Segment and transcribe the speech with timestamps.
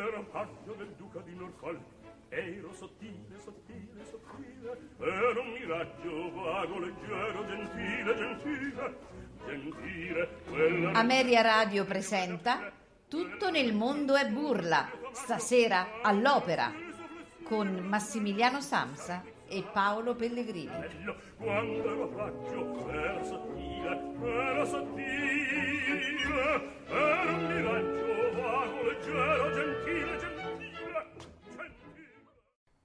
[0.00, 1.80] ero paggio del duca di Norfolk.
[2.28, 8.96] Ero sottile, sottile, sottile ero un miraggio vago, leggero, gentile, gentile
[9.46, 12.70] gentile quella Ameria Radio presenta
[13.08, 16.72] Tutto nel mondo è burla stasera all'opera
[17.42, 20.70] con Massimiliano Samsa e Paolo Pellegrini.
[21.36, 26.00] Quando ero paggio ero sottile ero sottile
[26.86, 27.99] ero un miraggio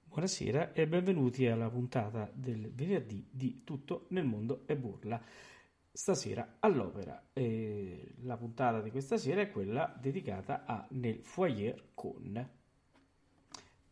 [0.04, 5.20] Buonasera e benvenuti alla puntata del venerdì di Tutto nel mondo è burla.
[5.92, 7.28] Stasera all'opera.
[7.34, 12.48] E la puntata di questa sera è quella dedicata a Nel foyer con.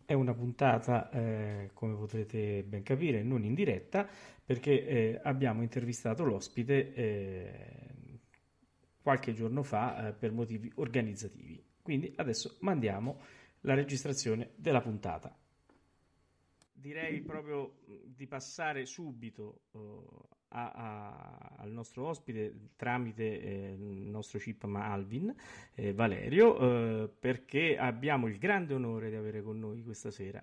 [0.06, 4.08] È una puntata, eh, come potrete ben capire, non in diretta
[4.44, 7.74] perché eh, abbiamo intervistato l'ospite eh,
[9.02, 11.63] qualche giorno fa eh, per motivi organizzativi.
[11.84, 13.20] Quindi adesso mandiamo
[13.60, 15.36] la registrazione della puntata.
[16.72, 19.78] Direi proprio mh, di passare subito eh,
[20.48, 25.34] a- a- al nostro ospite tramite eh, il nostro chip ma Alvin
[25.74, 30.42] eh, Valerio eh, perché abbiamo il grande onore di avere con noi questa sera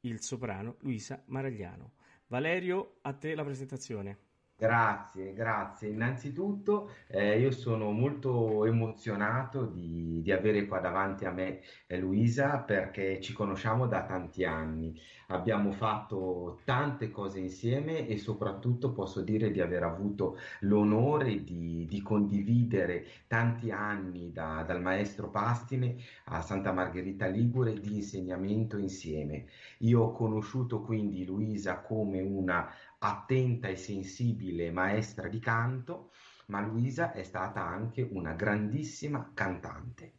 [0.00, 1.92] il soprano Luisa Maragliano.
[2.28, 4.28] Valerio, a te la presentazione.
[4.60, 5.88] Grazie, grazie.
[5.88, 12.58] Innanzitutto eh, io sono molto emozionato di, di avere qua davanti a me eh, Luisa
[12.58, 15.00] perché ci conosciamo da tanti anni.
[15.28, 22.02] Abbiamo fatto tante cose insieme e soprattutto posso dire di aver avuto l'onore di, di
[22.02, 29.46] condividere tanti anni da- dal maestro Pastine a Santa Margherita Ligure di insegnamento insieme.
[29.78, 32.70] Io ho conosciuto quindi Luisa come una
[33.02, 36.12] attenta e sensibile maestra di canto,
[36.46, 40.14] ma Luisa è stata anche una grandissima cantante,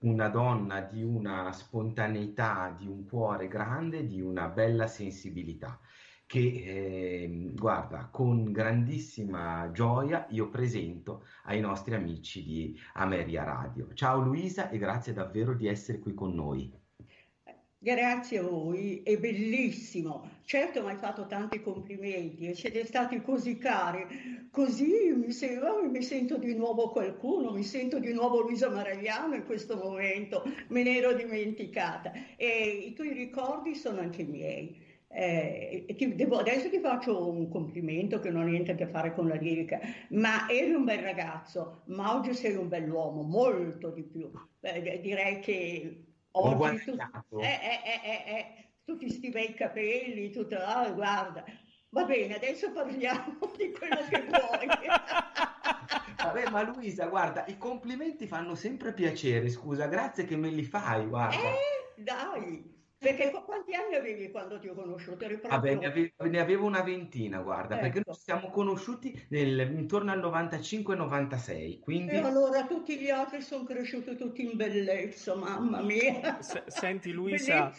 [0.00, 5.80] una donna di una spontaneità, di un cuore grande, di una bella sensibilità
[6.26, 13.92] che, ehm, guarda, con grandissima gioia io presento ai nostri amici di Ameria Radio.
[13.94, 16.83] Ciao Luisa e grazie davvero di essere qui con noi.
[17.84, 20.26] Grazie a voi, è bellissimo.
[20.44, 25.82] Certo mi hai fatto tanti complimenti e siete stati così cari, così mi, se- oh,
[25.90, 30.82] mi sento di nuovo qualcuno, mi sento di nuovo Luisa Maragliano in questo momento, me
[30.82, 32.12] ne ero dimenticata.
[32.36, 34.80] E i tuoi ricordi sono anche miei.
[35.08, 39.12] Eh, ti- devo- adesso ti faccio un complimento che non ha niente a che fare
[39.14, 39.78] con la lirica,
[40.10, 44.30] ma eri un bel ragazzo, ma oggi sei un bell'uomo, molto di più.
[44.60, 46.03] Eh, direi che
[46.34, 46.96] oggi tu,
[47.38, 51.44] eh, eh, eh, eh, eh, tutti sti bei capelli, tutto, ah, guarda.
[51.90, 54.66] Va bene, adesso parliamo di quello che vuoi.
[56.16, 61.06] Vabbè, ma Luisa, guarda, i complimenti fanno sempre piacere, scusa, grazie che me li fai,
[61.06, 61.36] guarda.
[61.36, 65.24] Eh, dai, perché qu- quanti anni avevi quando ti ho conosciuto?
[65.24, 66.12] Eri Vabbè, ne proprio...
[66.16, 68.10] ave- ne avevo una ventina, guarda, perché Ecco.
[68.10, 73.64] noi ci siamo conosciuti nel- intorno al 95-96, E quindi allora tutti gli altri sono
[73.64, 76.40] cresciuti tutti in bellezza, mamma mia.
[76.40, 77.72] Se- senti Luisa.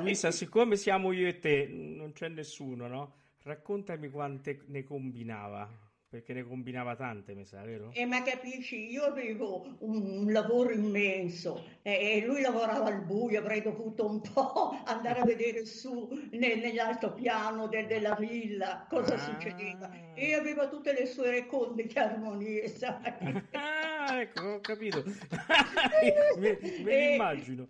[0.00, 3.14] Luisa, siccome siamo io e te, non c'è nessuno, no?
[3.42, 5.68] Raccontami quante ne combinava,
[6.14, 7.90] perché ne combinava tante, mi sa, vero?
[7.92, 13.60] E ma capisci, io avevo un lavoro immenso e e lui lavorava al buio, avrei
[13.62, 19.88] dovuto un po' andare a vedere su ne- nell'altopiano de- della villa cosa succedeva.
[19.90, 20.12] Ah.
[20.14, 23.42] E aveva tutte le sue recondite armonie, sai?
[23.50, 25.02] Ah, ecco, ho capito.
[26.38, 27.66] Me, me E- l'immagino.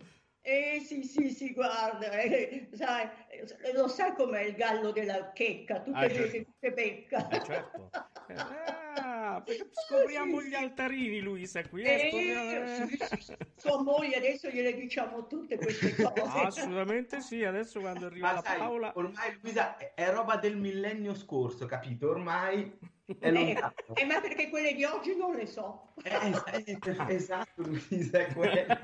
[0.47, 5.81] Eh sì, sì, sì, guarda, eh, sai, eh, lo sai com'è il gallo della checca,
[5.83, 6.51] tutte Ah, le certo.
[6.61, 7.29] che becca.
[7.29, 7.91] Eh, certo.
[8.29, 10.55] Eh, Ah, perché scopriamo Sì, gli sì.
[10.57, 11.83] altarini, Luisa, qui.
[11.83, 13.37] eh, scopriamo- Eh, sì, sì, sì.
[13.57, 16.21] Sua moglie, adesso gliele diciamo tutte queste cose.
[16.41, 18.93] Assolutamente sì, adesso quando arriva ma la sai, Paola...
[18.97, 22.11] ormai Luisa è roba del millennio scorso, capito?
[22.11, 22.71] Ormai
[23.19, 23.57] è Eh,
[23.95, 25.95] eh, ma perché quelle di oggi non le so.
[26.03, 28.77] Eh, eh, esatto, Luisa, è quello.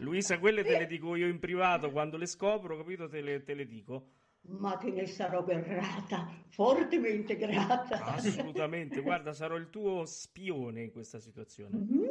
[0.00, 3.54] Luisa, quelle te le dico io in privato, quando le scopro, capito, te le, te
[3.54, 4.10] le dico.
[4.42, 8.02] Ma te ne sarò grata, fortemente grata.
[8.04, 11.76] Assolutamente, guarda, sarò il tuo spione in questa situazione.
[11.76, 12.04] Mm.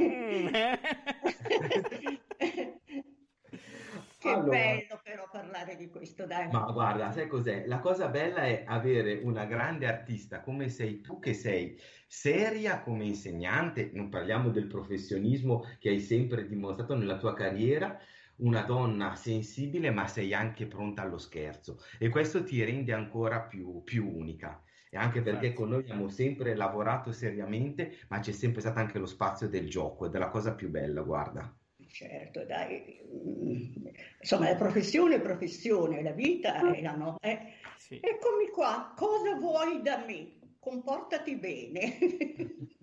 [0.00, 0.78] Mm, eh.
[4.26, 4.46] Che Allora.
[4.46, 6.48] bello però parlare di questo, dai.
[6.48, 7.66] Ma guarda, sai cos'è?
[7.66, 11.76] La cosa bella è avere una grande artista come sei tu, che sei
[12.06, 17.98] seria come insegnante, non parliamo del professionismo che hai sempre dimostrato nella tua carriera,
[18.38, 23.82] una donna sensibile, ma sei anche pronta allo scherzo e questo ti rende ancora più,
[23.82, 24.62] più unica.
[24.88, 29.06] e anche perché con noi abbiamo sempre lavorato seriamente, ma c'è sempre stato anche lo
[29.06, 31.55] spazio del gioco ed è la cosa più bella, guarda.
[31.96, 33.00] Certo, dai,
[34.20, 37.16] insomma, la professione è professione, la vita è la no.
[37.22, 37.54] Eh.
[37.78, 37.94] Sì.
[37.94, 40.32] Eccomi qua, cosa vuoi da me?
[40.58, 41.96] Comportati bene.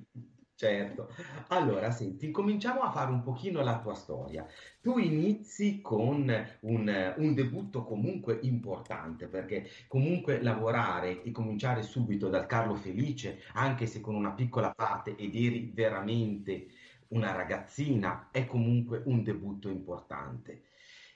[0.55, 1.09] Certo.
[1.49, 4.47] Allora, senti, cominciamo a fare un pochino la tua storia.
[4.81, 6.31] Tu inizi con
[6.61, 13.87] un, un, debutto comunque importante, perché comunque lavorare e cominciare subito dal Carlo Felice, anche
[13.87, 16.67] se con una piccola parte ed eri veramente
[17.13, 20.63] una ragazzina, è comunque un debutto importante.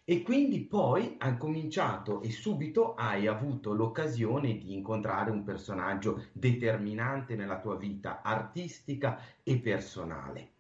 [0.10, 7.36] E quindi poi hai cominciato e subito hai avuto l'occasione di incontrare un personaggio determinante
[7.36, 10.52] nella tua vita artistica e personale,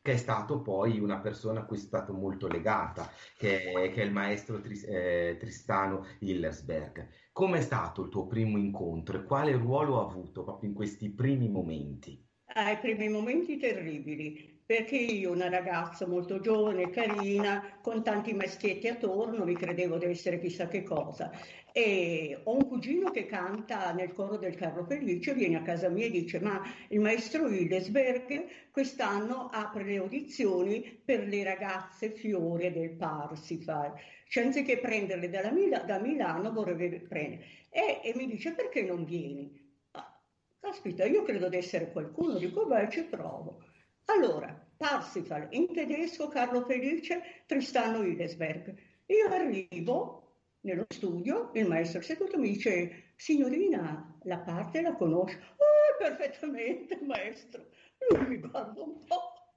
[0.00, 4.02] che è stato poi una persona a cui sei stato molto legata, che è, che
[4.02, 7.08] è il maestro Tris, eh, Tristano Hillersberg.
[7.32, 11.48] Com'è stato il tuo primo incontro e quale ruolo ha avuto proprio in questi primi
[11.48, 12.24] momenti?
[12.54, 18.88] Ah, I primi momenti terribili, perché io, una ragazza molto giovane, carina, con tanti maschietti
[18.88, 21.30] attorno, mi credevo di essere chissà che cosa.
[21.72, 26.06] E ho un cugino che canta nel coro del Carlo Felice, viene a casa mia
[26.06, 32.90] e dice: Ma il maestro Hildesberg quest'anno apre le audizioni per le ragazze fiore del
[32.96, 33.92] Parsifal.
[34.28, 37.44] Cioè, anziché prenderle Mila- da Milano, vorrebbe prendere.
[37.70, 39.50] E, e mi dice: Perché non vieni?
[39.92, 40.20] Ah,
[40.60, 43.60] caspita, io credo di essere qualcuno, dico: Beh, ci provo.
[44.06, 48.74] Allora, Parsifal in tedesco, Carlo Felice, Tristano Hildesberg.
[49.06, 50.20] Io arrivo
[50.60, 55.38] nello studio, il maestro seduto mi dice, signorina, la parte la conosce?
[55.56, 57.66] Oh, perfettamente, maestro.
[58.10, 59.56] Lui mi guarda un po',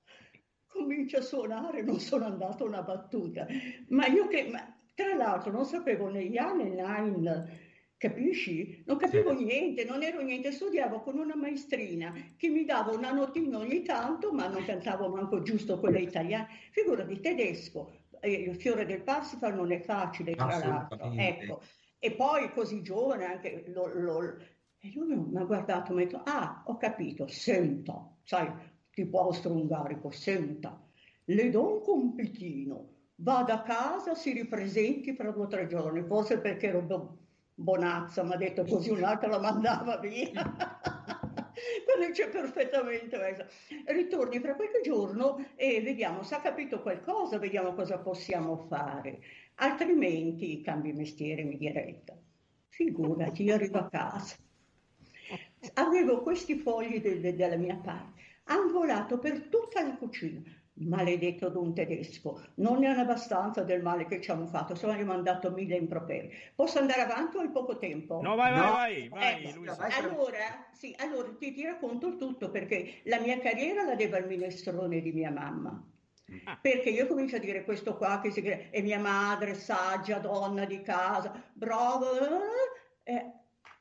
[0.67, 3.45] comincia a suonare, non sono andata una battuta.
[3.89, 7.66] Ma io che, ma, tra l'altro, non sapevo negli anni nine
[7.97, 8.83] Capisci?
[8.85, 9.43] Non capivo sì.
[9.43, 14.31] niente, non ero niente, studiavo con una maestrina che mi dava una notina ogni tanto,
[14.31, 16.47] ma non cantavo manco giusto quella italiana.
[16.69, 21.11] Figura di tedesco, eh, il fiore del Parsifal non è facile, tra l'altro.
[21.11, 21.61] Ecco.
[21.97, 24.21] E poi così giovane anche lo, lo,
[24.79, 28.47] e lui mi ha guardato e mi ha detto, ah, ho capito, senta, sai,
[28.91, 30.79] tipo austro-ungarico, senta,
[31.25, 36.39] le do un compitino, vada a casa, si ripresenti fra due o tre giorni, forse
[36.39, 36.81] perché ero
[37.59, 40.29] Bonazza mi ha detto così, un'altra la mandava via.
[41.85, 43.17] Quello c'è perfettamente.
[43.87, 49.19] Ritorni fra qualche giorno e vediamo se ha capito qualcosa, vediamo cosa possiamo fare.
[49.55, 52.15] Altrimenti cambi mestiere, mi diretta.
[52.69, 54.35] Figurati, io arrivo a casa.
[55.73, 58.21] Avevo questi fogli de- de- della mia parte.
[58.45, 60.41] Hanno volato per tutta la cucina
[60.79, 65.03] maledetto d'un tedesco, non ne hanno abbastanza del male che ci hanno fatto, se hanno
[65.05, 66.31] mandato mille improperi.
[66.55, 68.21] Posso andare avanti o hai poco tempo?
[68.21, 68.71] No, vai, no.
[68.71, 73.39] vai, vai, ecco, vai allora, sì, allora ti, ti, racconto il tutto perché la mia
[73.39, 75.83] carriera la devo al minestrone di mia mamma.
[76.43, 76.57] Ah.
[76.61, 80.81] Perché io comincio a dire questo qua che si, è mia madre, saggia, donna di
[80.81, 82.07] casa, brava,
[83.03, 83.31] eh,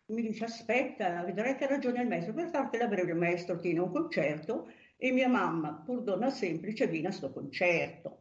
[0.06, 3.80] mi dice aspetta, vedrai che ha ragione il maestro, per fartela breve il maestro tiene
[3.80, 8.20] un concerto e mia mamma, pur donna semplice, viene a sto concerto.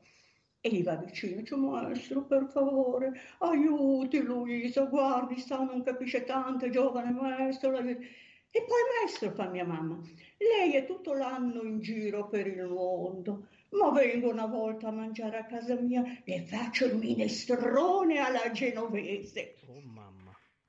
[0.59, 6.65] E gli va vicino, dice maestro per favore, aiuti Luisa, guardi, sta, non capisce tanto,
[6.65, 7.77] è giovane maestro.
[7.77, 9.99] E poi maestro fa mia mamma,
[10.37, 15.37] lei è tutto l'anno in giro per il mondo, ma vengo una volta a mangiare
[15.37, 19.55] a casa mia e faccio il minestrone alla genovese.
[19.67, 19.83] Oh,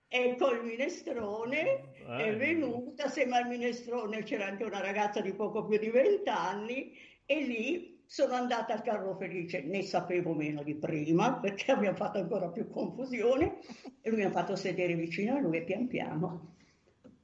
[0.09, 2.25] e col minestrone eh.
[2.25, 6.93] è venuta, assieme al minestrone c'era anche una ragazza di poco più di vent'anni
[7.25, 12.19] e lì sono andata al carro felice, ne sapevo meno di prima perché abbiamo fatto
[12.19, 13.59] ancora più confusione
[14.01, 16.55] e lui mi ha fatto sedere vicino a lui e pian piano.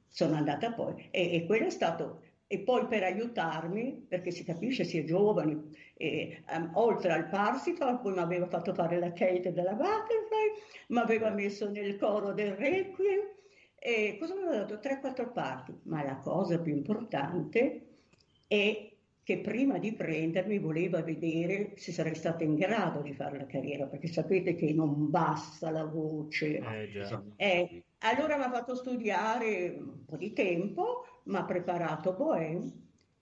[0.07, 2.21] Sono andata poi e, e quello è stato
[2.53, 5.59] e poi per aiutarmi, perché si capisce, si è giovani,
[5.95, 10.51] e, um, oltre al Parsifal, poi mi aveva fatto fare la Kate della Butterfly,
[10.89, 13.21] mi aveva messo nel coro del Requiem,
[13.85, 14.75] e cosa mi aveva dato?
[14.75, 17.81] 3-4 parti, ma la cosa più importante
[18.47, 18.89] è
[19.21, 23.85] che prima di prendermi voleva vedere se sarei stata in grado di fare la carriera,
[23.85, 26.59] perché sapete che non basta la voce.
[26.59, 27.25] Eh.
[27.35, 32.71] Eh, allora mi ha fatto studiare un po' di tempo, mi ha preparato Bohème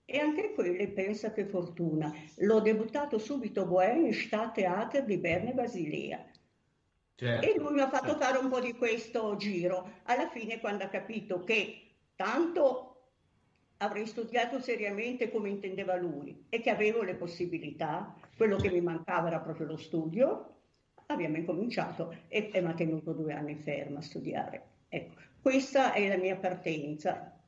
[0.06, 2.14] e anche quelle pensa che fortuna.
[2.38, 6.24] L'ho debuttato subito Bohème in Stadttheater di Berne Basilea.
[7.22, 8.24] Certo, e lui mi ha fatto certo.
[8.24, 10.00] fare un po' di questo giro.
[10.06, 12.88] Alla fine, quando ha capito che tanto
[13.78, 19.28] avrei studiato seriamente come intendeva lui e che avevo le possibilità, quello che mi mancava
[19.28, 20.56] era proprio lo studio,
[21.06, 24.64] abbiamo incominciato e, e mi ha tenuto due anni ferma a studiare.
[24.90, 25.14] Ecco,
[25.44, 27.40] questa è la mia partenza.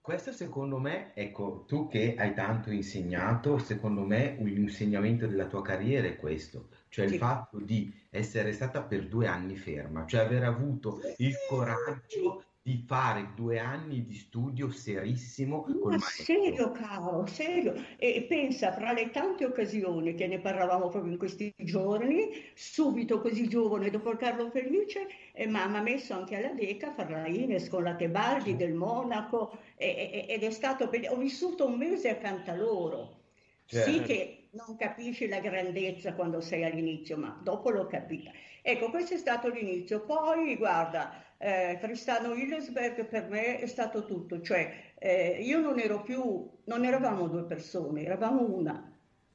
[0.00, 5.60] Questo secondo me, ecco, tu che hai tanto insegnato, secondo me un insegnamento della tua
[5.60, 7.18] carriera è questo, cioè il Sì.
[7.18, 13.32] fatto di essere stata per due anni ferma, cioè aver avuto il coraggio di fare
[13.34, 17.74] due anni di studio serissimo Ma serio, caro, serio.
[17.98, 23.48] E pensa, fra le tante occasioni che ne parlavamo proprio in questi giorni, subito così
[23.48, 27.26] giovane, dopo Carlo Felice, eh, ma mi ha messo anche alla Deca a fare la
[27.26, 30.84] Ines con la Tebaldi del Monaco e- e- ed è stato.
[31.10, 33.16] Ho vissuto un mese accanto a loro.
[33.64, 34.02] Sì Certo.
[34.02, 38.32] che non capisci la grandezza quando sei all'inizio, ma dopo l'ho capita.
[38.60, 40.04] Ecco, questo è stato l'inizio.
[40.04, 46.02] Poi, guarda, eh, Tristano Hillesberg per me è stato tutto, cioè eh, io non ero
[46.02, 48.92] più, non eravamo due persone, eravamo una,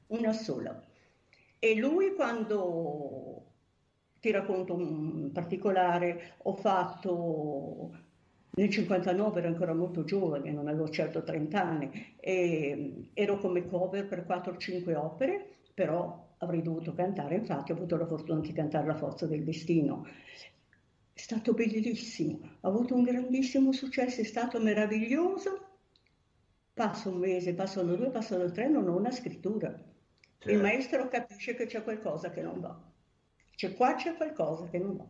[0.08, 0.78] una sola.
[1.58, 3.52] E lui quando,
[4.20, 7.92] ti racconto un particolare, ho fatto
[8.56, 14.06] nel 59 ero ancora molto giovane, non avevo certo 30 anni, e ero come cover
[14.06, 18.94] per 4-5 opere, però avrei dovuto cantare, infatti ho avuto la fortuna di cantare La
[18.94, 20.06] forza del destino.
[21.12, 25.68] È stato bellissimo, ha avuto un grandissimo successo, è stato meraviglioso.
[26.72, 29.68] Passa un mese, passano due, passano tre, non ho una scrittura.
[29.68, 30.60] Il Certo.
[30.60, 32.76] maestro capisce che c'è qualcosa che non va.
[33.54, 35.06] C'è qua c'è qualcosa che non va.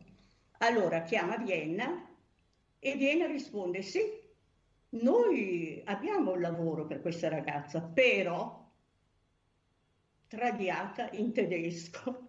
[0.59, 2.14] Allora chiama Vienna
[2.85, 4.03] e Vienna risponde: Sì,
[4.91, 8.71] noi abbiamo un lavoro per questa ragazza, però
[10.27, 12.29] traviata in tedesco.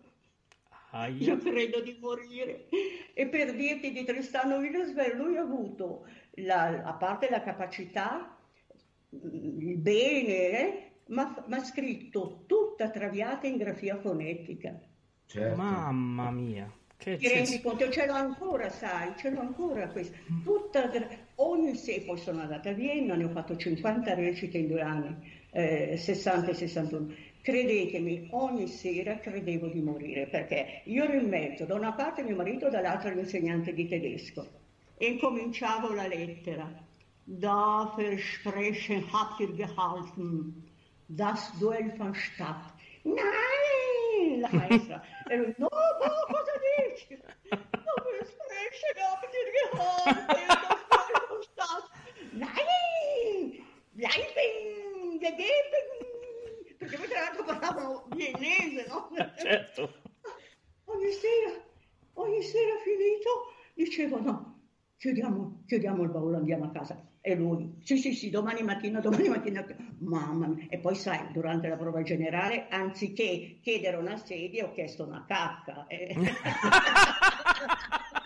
[1.20, 1.38] Io Aia.
[1.38, 2.70] credo di morire.
[3.14, 8.38] E per dirti di Tristano Hillesberg, lui ha avuto, la, a parte la capacità,
[9.14, 14.80] mm, il bene, eh, ma ma ha scritto tutta traviata in grafia fonetica.
[15.26, 15.56] Certo.
[15.58, 16.72] Mamma mia.
[16.98, 17.90] Che Ti rendi conto?
[17.90, 20.18] Ce l'ho ancora, sai, ce l'ho ancora questa.
[20.44, 20.90] Tutta,
[21.36, 25.16] ogni sera, poi sono andata a Vienna, ne ho fatto 50 recite in due anni,
[25.52, 27.14] eh, 60 e 61.
[27.42, 32.36] Credetemi, ogni sera credevo di morire perché io ero in mezzo, da una parte mio
[32.36, 34.48] marito, dall'altra l'insegnante di tedesco.
[34.98, 36.84] E incominciavo la lettera.
[37.28, 40.64] Da Versprechen habt ihr gehalten,
[41.08, 42.74] das Duell fand statt.
[43.04, 43.85] Nein,
[44.39, 45.01] la maestra.
[45.29, 47.17] E lui, no, no, cosa dici?
[48.96, 51.86] Da habt ihr gehalten, das Duell fand statt.
[52.34, 55.86] Nein, bleiben, gegeben.
[56.77, 59.10] Perché poi tra l'altro parlavano viennese, no?
[59.38, 59.94] Certo.
[60.86, 61.51] Ogni sera,
[62.13, 64.60] ogni sera finito, dicevo no,
[64.98, 67.03] chiudiamo, chiudiamo il baule, andiamo a casa.
[67.27, 69.65] E lui, sì, sì, sì, domani mattina, domani mattina,
[70.01, 70.67] mamma mia.
[70.70, 75.88] E poi sai, durante la prova generale, anziché chiedere una sedia, ho chiesto una cacca.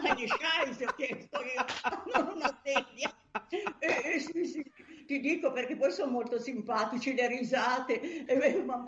[0.01, 0.09] E...
[0.09, 1.65] Agli Scheisse ho chiesto io,
[2.13, 3.13] non una sedia.
[3.79, 4.63] E, e sì, sì,
[5.05, 8.83] ti dico perché poi sono molto simpatici, le risate, e, beh, ma,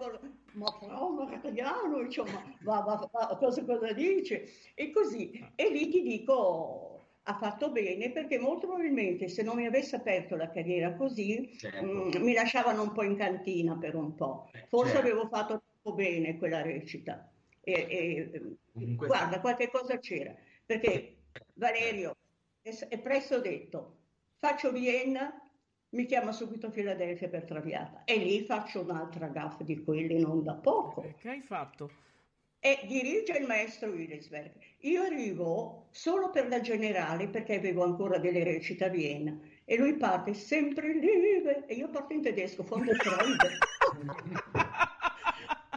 [0.53, 4.49] ma però ma italiano, insomma, va, va, va, cosa, cosa dice?
[4.73, 6.90] E così, e lì ti dico,
[7.23, 11.85] ha fatto bene perché molto probabilmente se non mi avesse aperto la carriera così, Certo.
[11.85, 14.49] mm, mi lasciavano un po' in cantina per un po'.
[14.69, 15.07] Forse Certo.
[15.07, 17.31] avevo fatto troppo bene quella recita.
[17.63, 18.41] E, e,
[18.73, 20.33] Comunque- guarda, qualche cosa c'era,
[20.65, 21.17] perché
[21.53, 22.15] Valerio
[22.61, 23.97] è, è presto detto,
[24.37, 25.31] faccio Vienna,
[25.89, 30.53] mi chiama subito Filadelfia per Traviata e lì faccio un'altra gaffa di quelli non da
[30.55, 31.91] poco Eh, Che hai fatto?
[32.63, 34.51] E dirige il maestro Hillesberg.
[34.81, 39.95] Io arrivo solo per la generale perché avevo ancora delle recite a Vienna e lui
[39.95, 43.57] parte sempre lì e io parto in tedesco, von der Freude.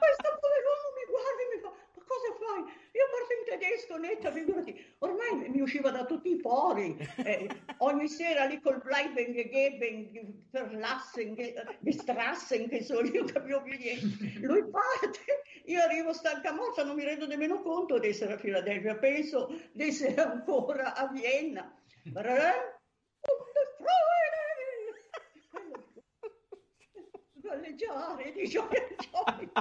[0.05, 2.61] Questo pover'uomo mi guarda e mi fa, ma cosa fai?
[2.93, 4.95] Io parto in tedesco, netta, figurati.
[4.99, 6.97] Ormai mi usciva da tutti i pori.
[7.25, 7.49] Eh,
[7.79, 14.39] ogni sera lì col Bleiben, Gegeben, Verlassen, Ge- Gestrassen, che so, io capivo più niente.
[14.41, 18.97] Lui parte, io arrivo stanca morta, non mi rendo nemmeno conto di essere a Filadelfia,
[18.97, 21.75] penso di essere ancora a Vienna.
[27.35, 29.53] Galleggiare di gioia in gioia.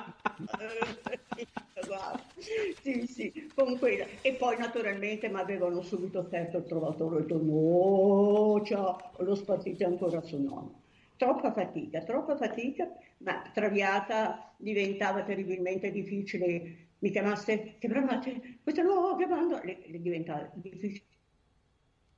[2.81, 4.05] Sì, sì, con quella.
[4.21, 9.85] E poi naturalmente mi avevano subito offerto il trovatore, ho detto no, ciao, l'ho spartito
[9.85, 10.81] ancora su nonno.
[11.17, 12.91] Troppa fatica, troppa fatica,
[13.23, 16.87] ma Traviata diventava terribilmente difficile.
[16.99, 20.49] Mi chiamaste, chiamate, questa nuova chiamando, le, le diventava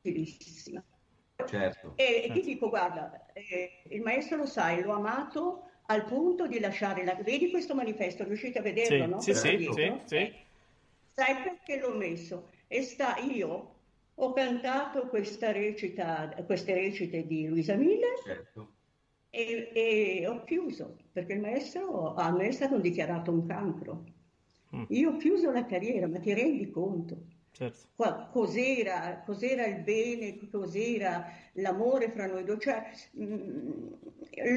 [0.01, 0.83] difficilissima.
[1.45, 1.93] Certo.
[1.95, 6.59] E, e ti dico, guarda, eh, il maestro lo sai, l'ho amato al punto di
[6.59, 7.15] lasciare la...
[7.15, 9.19] Vedi questo manifesto, riuscite a vederlo, Sì, no?
[9.19, 10.15] sì, Questo sì, sì, sì.
[10.15, 10.33] Eh,
[11.13, 12.49] Sai perché l'ho messo?
[12.67, 13.75] E sta io,
[14.15, 18.74] ho cantato questa recita, queste recite di Luisa Miller certo.
[19.35, 24.05] E, e, ho chiuso perché il maestro, a me è stato dichiarato un cancro.
[24.73, 24.83] Mm.
[24.89, 27.17] Io ho chiuso la carriera, ma ti rendi conto?
[27.51, 27.87] Certo.
[28.31, 32.59] Cos'era, cos'era, il bene, cos'era l'amore fra noi due?
[32.59, 33.87] Cioè, mh, mm,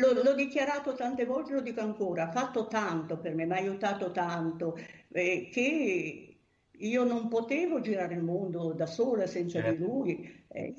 [0.01, 3.57] l'ho, l'ho, dichiarato tante volte, lo dico ancora, ha fatto tanto per me, mi ha
[3.57, 4.77] aiutato tanto,
[5.13, 6.37] eh, che
[6.71, 9.77] io non potevo girare il mondo da sola senza certo.
[9.77, 10.75] di lui, eh.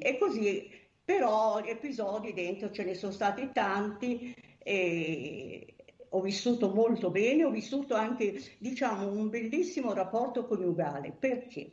[0.00, 0.70] E così,
[1.04, 5.74] però episodi dentro ce ne sono stati tanti e
[6.08, 11.72] ho vissuto molto bene, ho vissuto anche, diciamo, un bellissimo rapporto coniugale, perché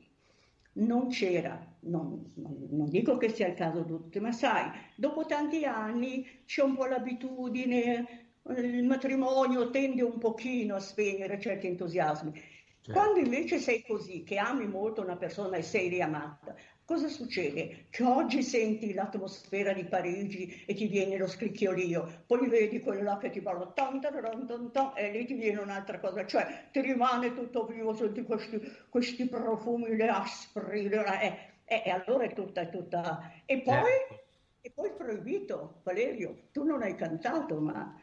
[0.73, 5.25] non c'era, non, non, non, dico che sia il caso di tutti, ma sai, dopo
[5.25, 12.31] tanti anni c'è un po' l'abitudine, il matrimonio tende un pochino a spegnere certi entusiasmi.
[12.33, 12.99] Certo.
[12.99, 16.55] Quando invece sei così, che ami molto una persona e sei riamata,
[16.91, 17.85] cosa succede?
[17.89, 23.17] Che oggi senti l'atmosfera di Parigi e ti viene lo scricchiolio, poi vedi quello là
[23.17, 26.81] che ti parla tan, tan, tan, tan, e lì ti viene un'altra cosa, cioè ti
[26.81, 32.33] rimane tutto vivo, senti questi, questi profumi, le aspri, le, eh, eh, e allora è
[32.33, 33.31] tutta, è tutta...
[33.45, 34.23] E poi, certo.
[34.59, 38.01] e poi proibito, Valerio, tu non hai cantato, ma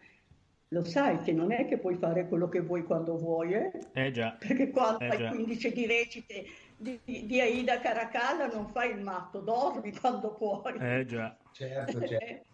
[0.68, 3.70] lo sai che non è che puoi fare quello che vuoi quando vuoi, eh?
[3.92, 4.36] Eh già.
[4.38, 5.28] Perché quando eh hai già.
[5.28, 6.44] 15 di recite
[6.78, 10.76] di, di, Aida Caracalla non fai il matto, dormi quando puoi.
[10.78, 11.36] Eh già.
[11.52, 12.46] Certo, certo.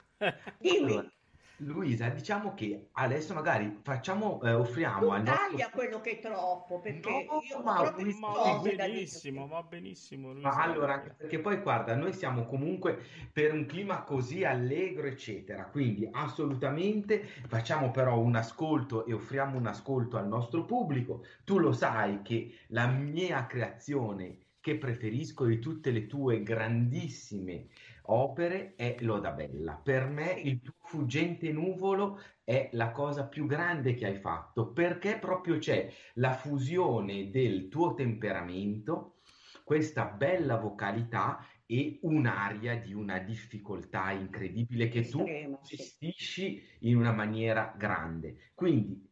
[0.59, 1.13] Dimmi.
[1.59, 5.49] Luisa, diciamo che adesso magari facciamo, eh, offriamo al nostro...
[5.51, 10.33] taglia quello che è troppo, perché no, io ma, ma va benissimo, va benissimo.
[10.33, 10.49] Luisa.
[10.49, 12.99] Ma allora, perché poi guarda, noi siamo comunque
[13.33, 19.67] per un clima così allegro, eccetera, quindi assolutamente facciamo però un ascolto e offriamo un
[19.67, 21.25] ascolto al nostro pubblico.
[21.45, 27.67] Tu lo sai che la mia creazione che preferisco di tutte le tue grandissime
[28.07, 29.75] opere è Lodabella.
[29.75, 35.19] Per me il tuo fuggente nuvolo è la cosa più grande che hai fatto perché
[35.19, 39.21] proprio c'è la fusione del tuo temperamento,
[39.65, 45.25] questa bella vocalità e un'aria di una difficoltà incredibile che tu
[45.63, 48.51] gestisci in una maniera grande.
[48.55, 49.09] Quindi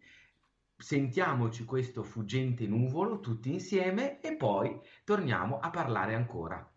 [0.77, 6.72] sentiamoci questo fuggente nuvolo tutti insieme e poi torniamo a parlare ancora.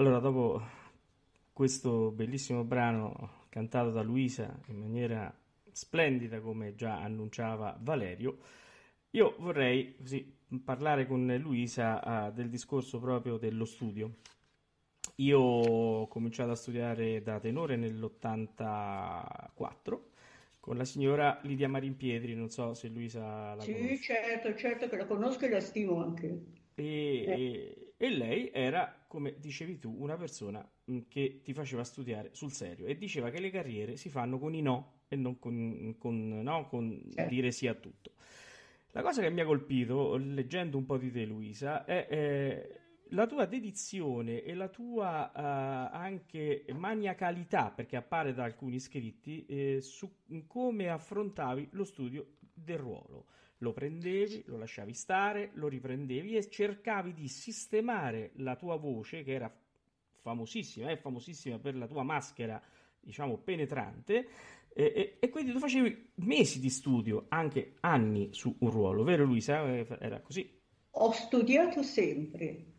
[0.00, 0.62] Allora, dopo
[1.52, 5.30] questo bellissimo brano cantato da Luisa in maniera
[5.70, 8.38] splendida, come già annunciava Valerio,
[9.10, 14.10] io vorrei così, parlare con Luisa uh, del discorso proprio dello studio.
[15.16, 20.00] Io ho cominciato a studiare da tenore nell'84
[20.60, 24.02] con la signora Lidia Marimpietri, non so se Luisa la Sì, conosce.
[24.02, 26.42] certo, certo che la conosco e la stimo anche.
[26.74, 32.30] E, e- e lei era, come dicevi tu, una persona mh, che ti faceva studiare
[32.32, 35.96] sul serio e diceva che le carriere si fanno con i no e non con,
[35.98, 37.28] con, no, con Certo.
[37.28, 38.12] dire sì a tutto.
[38.92, 43.26] La cosa che mi ha colpito, leggendo un po' di te, Luisa, è eh, la
[43.26, 50.10] tua dedizione e la tua eh, anche maniacalità, perché appare da alcuni scritti, eh, su
[50.46, 53.26] come affrontavi lo studio del ruolo.
[53.62, 59.32] Lo prendevi, lo lasciavi stare, lo riprendevi e cercavi di sistemare la tua voce, che
[59.32, 59.54] era
[60.22, 62.60] famosissima, è famosissima per la tua maschera,
[63.00, 64.28] diciamo, penetrante,
[64.72, 69.24] e, e- e quindi tu facevi mesi di studio, anche anni su un ruolo, vero
[69.24, 69.62] Luisa?
[69.66, 70.58] Eh, Era così.
[70.92, 72.69] Ho studiato sempre,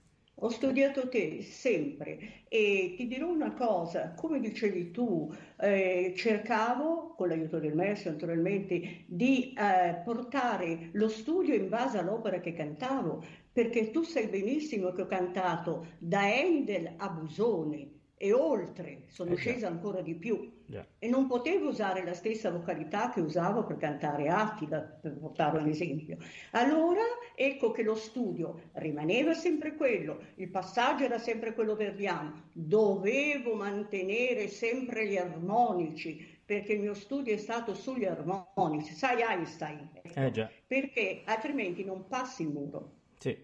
[0.43, 2.43] ho studiato te sempre.
[2.47, 9.03] E ti dirò una cosa, come dicevi tu, eh, cercavo, con l'aiuto del maestro naturalmente,
[9.05, 15.03] di eh, portare lo studio in base all'opera che cantavo, perché tu sai benissimo che
[15.03, 20.59] ho cantato da Handel a Busoni e oltre, sono Eh scesa ancora di più.
[20.65, 20.85] Già.
[20.99, 25.67] E non potevo usare la stessa vocalità che usavo per cantare Attila, per portare un
[25.67, 26.17] esempio.
[26.51, 27.01] Allora
[27.35, 34.47] ecco che lo studio rimaneva sempre quello, il passaggio era sempre quello verdiano, dovevo mantenere
[34.47, 40.31] sempre gli armonici, perché il mio studio è stato sugli armonici, sai Einstein, Eh
[40.67, 42.99] perché altrimenti non passi il muro.
[43.19, 43.37] sì,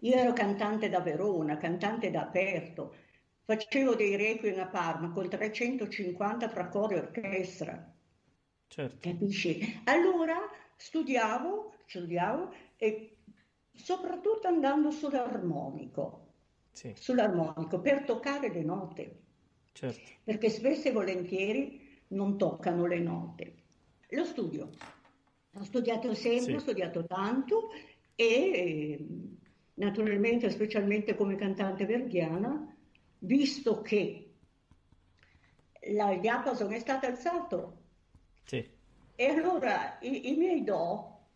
[0.00, 2.94] Io ero cantante da Verona, cantante da Aperto,
[3.48, 7.74] facevo dei requiem a Parma con 350 tra coro e orchestra.
[8.68, 9.80] certo, Capisci?
[9.84, 10.36] Allora
[10.76, 13.16] studiavo, studiavo e
[13.72, 16.34] soprattutto andando sull'armonico,
[16.72, 19.22] sì, sull'armonico per toccare le note,
[19.72, 23.54] certo, perché spesso e volentieri non toccano le note.
[24.10, 24.70] Lo studio,
[25.54, 27.70] ho studiato sempre, sì, ho studiato tanto
[28.14, 29.06] e
[29.74, 32.76] naturalmente, specialmente come cantante verdiana,
[33.20, 34.34] visto che
[35.92, 37.82] la- il diapason è stato alzato
[38.46, 38.68] sì,
[39.16, 41.26] e allora i, i miei do,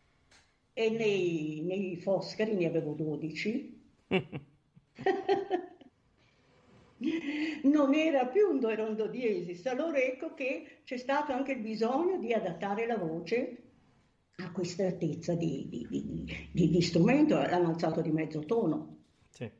[0.73, 3.81] e nei, nei Foscari ne avevo 12,
[7.65, 9.67] non era più un do, era un do diesis.
[9.67, 13.63] Allora ecco che c'è stato anche il bisogno di adattare la voce
[14.37, 15.87] a questa altezza di, di-
[16.53, 18.99] di- di- strumento, l'hanno alzato di mezzo tono.
[19.31, 19.51] sì,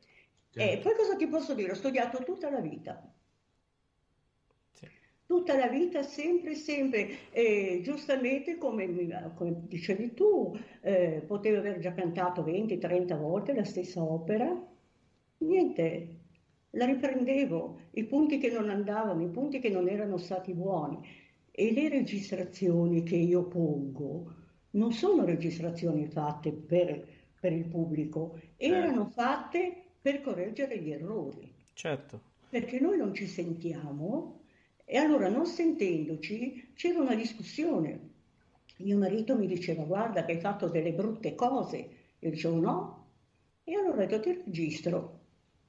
[0.55, 1.71] E poi cosa ti posso dire?
[1.71, 3.13] Ho studiato tutta la vita.
[4.73, 4.87] sì,
[5.25, 11.93] Tutta la vita, sempre, sempre, e giustamente come, come dicevi tu, eh, potevo aver già
[11.93, 14.47] cantato 20-30 volte la stessa opera,
[15.39, 16.19] niente,
[16.71, 20.99] la riprendevo, i punti che non andavano, i punti che non erano stati buoni.
[21.51, 24.33] E le registrazioni che io pongo
[24.71, 27.07] non sono registrazioni fatte per,
[27.39, 34.41] per il pubblico, erano fatte per correggere gli errori certo, perché noi non ci sentiamo
[34.85, 38.11] e allora non sentendoci c'era una discussione.
[38.79, 41.89] Mio marito mi diceva guarda che hai fatto delle brutte cose,
[42.19, 43.07] io dicevo no,
[43.63, 45.21] e allora ho detto ti registro,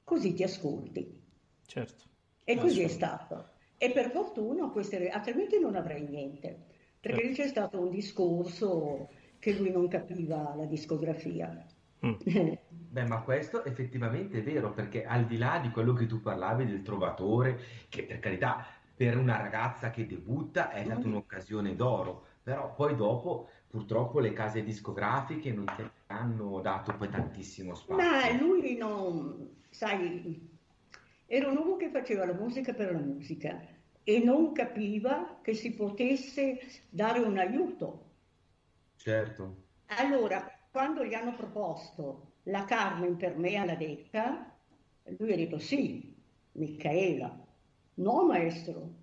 [0.03, 1.21] così ti ascolti.
[1.65, 2.03] certo,
[2.43, 3.49] E così è stato.
[3.77, 6.65] E per fortuna queste, altrimenti non avrei niente,
[6.99, 7.41] perché lì certo.
[7.41, 11.65] c'è stato un discorso che lui non capiva la discografia.
[12.05, 12.13] Mm.
[12.95, 16.65] Beh, ma questo effettivamente è vero, perché al di là di quello che tu parlavi
[16.65, 22.73] del trovatore, che per carità, per una ragazza che debutta è stata un'occasione d'oro, però
[22.73, 28.31] poi dopo purtroppo le case discografiche non ti hanno dato poi tantissimo Ma spazio.
[28.31, 30.49] lui non, sai,
[31.25, 33.59] era un uomo che faceva la musica per la musica
[34.03, 38.13] e non capiva che si potesse dare un aiuto.
[38.97, 39.43] Certo,
[39.97, 44.51] Allora, quando gli hanno proposto la Carmen per me alla Decca,
[45.17, 46.15] lui ha detto sì,
[46.53, 47.37] Micaela.
[47.95, 48.93] No, maestro.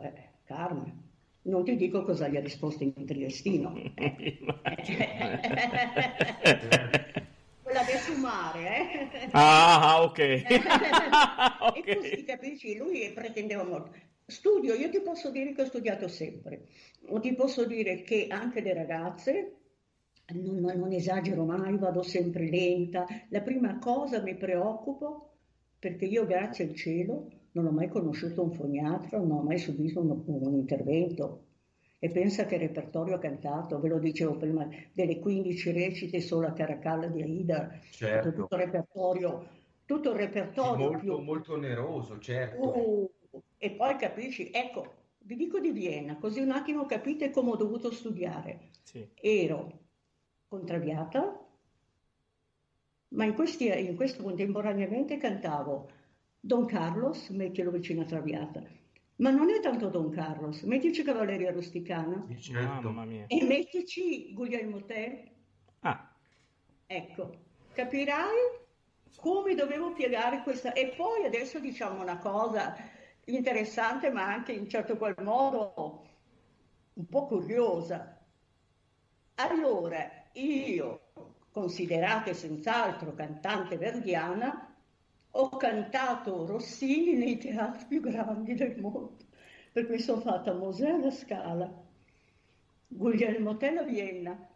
[0.00, 1.00] Eh, Carmen.
[1.42, 3.72] Non ti dico cosa gli ha risposto in triestino.
[7.62, 9.28] Quella del fumare, eh?
[9.32, 10.18] Ah, ok,
[11.74, 13.92] E così, capisci, lui pretendeva molto.
[14.26, 16.66] Studio, io ti posso dire che ho studiato sempre.
[17.08, 19.61] O ti posso dire che anche le ragazze,
[20.34, 23.06] non, non esagero mai, vado sempre lenta.
[23.28, 25.30] La prima cosa mi preoccupo
[25.78, 30.00] perché io grazie al cielo non ho mai conosciuto un foniatra, non ho mai subito
[30.00, 31.46] un, un intervento.
[31.98, 36.52] E pensa che repertorio ho cantato, ve lo dicevo prima, delle 15 recite solo a
[36.52, 38.32] Caracalla di Aida, Certo.
[38.32, 39.46] tutto il repertorio,
[39.84, 41.18] tutto il repertorio molto, più...
[41.18, 42.78] molto oneroso, certo.
[42.78, 43.10] Uh,
[43.56, 47.92] e poi capisci, ecco, vi dico di Vienna, così un attimo capite come ho dovuto
[47.92, 48.70] studiare.
[48.82, 49.06] Sì.
[49.14, 49.81] Ero
[50.52, 51.22] contrariata,
[53.14, 55.90] ma in, questi, in questo contemporaneamente cantavo
[56.40, 58.62] Don Carlos, mettilo vicino a Traviata.
[59.16, 62.90] Ma non è tanto Don Carlos, mettici Cavalleria Rusticana Sì, certo.
[62.90, 63.24] Mamma mia.
[63.28, 65.30] e mettici Guglielmo Tell.
[65.80, 66.16] Ah,
[66.86, 68.36] Ecco, capirai
[69.16, 70.72] come dovevo piegare questa.
[70.72, 72.74] E poi adesso diciamo una cosa
[73.26, 76.06] interessante, ma anche in certo qual modo
[76.94, 78.18] un po' curiosa.
[79.34, 81.00] Allora, io,
[81.50, 84.74] considerata senz'altro cantante verdiana,
[85.30, 89.16] ho cantato Rossini nei teatri più grandi del mondo,
[89.72, 91.72] per cui sono fatta Mosè alla Scala,
[92.88, 94.48] Guglielmo Tell a Vienna,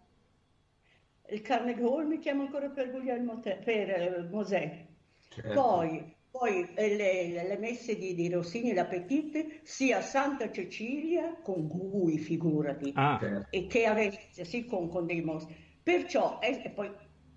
[1.29, 4.87] il Carnegie Hall mi chiama ancora per Guglielmo Tell, per eh, Mosè,
[5.29, 5.53] Certo.
[5.53, 11.37] poi, poi le, le messe di, di Rossini e la Petite, sia a Santa Cecilia,
[11.43, 15.55] con Gui, figurati, ah, e che a Venezia, sì, con, con dei mostri.
[15.87, 16.91] Perciò, e, poi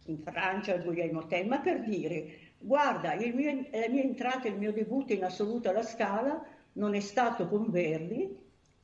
[0.06, 4.72] in Francia Guglielmo Tell, ma per dire, guarda, il mio- la mia entrata, il mio
[4.74, 8.36] debutto in assoluto alla Scala non è stato con Verdi,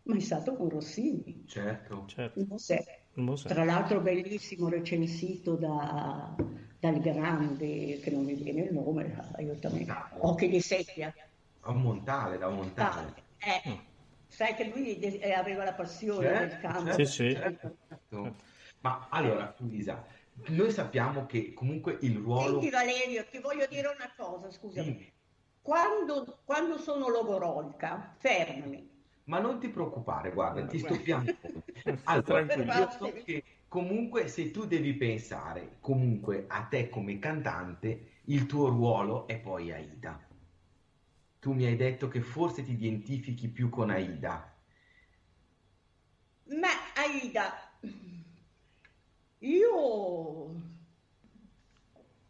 [0.03, 2.03] ma è stato con Rossini, Certo.
[2.05, 2.37] certo.
[2.41, 2.83] in Mosè.
[3.15, 3.47] Il Mosè.
[3.49, 6.35] Tra l'altro bellissimo recensito da-
[6.79, 9.87] dal grande, che non mi viene il nome, aiutami,
[10.19, 11.11] Occhi di Seppia.
[11.61, 13.15] A Montale, da Montale.
[13.39, 13.73] Eh, Mm.
[14.27, 14.99] sai che lui
[15.33, 16.85] aveva la passione Certo, del campo.
[16.85, 17.31] certo, Sì, sì.
[17.31, 18.35] certo, certo.
[18.85, 20.05] Ma allora, Luisa,
[20.49, 22.59] noi sappiamo che comunque il ruolo...
[22.59, 24.85] Senti Valerio, ti voglio dire una cosa, scusami.
[24.85, 25.11] Dimmi.
[25.59, 28.87] Quando, quando sono logorolica, fermami.
[29.23, 30.95] Ma non ti preoccupare, guarda, ti Guarda.
[30.95, 31.25] stoppiamo.
[32.03, 32.73] Allora, Tranquillo.
[32.73, 38.69] io so che comunque se tu devi pensare comunque a te come cantante, il tuo
[38.69, 40.19] ruolo è poi Aida.
[41.39, 44.53] Tu mi hai detto che forse ti identifichi più con Aida.
[46.45, 47.51] Ma Aida,
[49.39, 50.55] io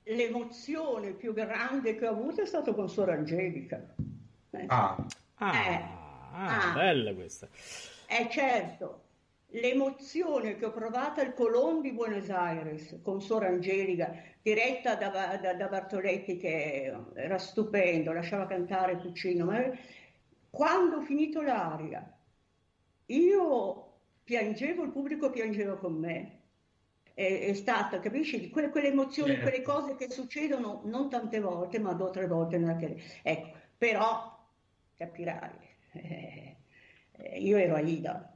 [0.04, 3.84] l'emozione più grande che ho avuto è stata con Suor Angelica.
[4.52, 4.96] Eh, Ah,
[5.38, 5.82] Ah, Eh.
[6.32, 6.74] ah, Ah.
[6.74, 7.48] bella questa.
[8.08, 9.02] Eh, certo,
[9.50, 15.54] l'emozione che ho provato al Colón di Buenos Aires con Suor Angelica, diretta da, da-
[15.54, 19.62] da Bartoletti che era stupendo, lasciava cantare Puccino, ma
[20.50, 22.10] quando ho finito l'aria,
[23.08, 26.39] io piangevo, il pubblico piangeva con me.
[27.15, 29.49] È, è stata, capisci, quelle, quelle emozioni, Certo.
[29.49, 33.01] quelle cose che succedono non tante volte, ma due o tre volte nella carriera.
[33.23, 34.38] Ecco, però
[34.97, 35.49] capirai,
[35.93, 36.58] eh,
[37.39, 38.30] io ero Aida.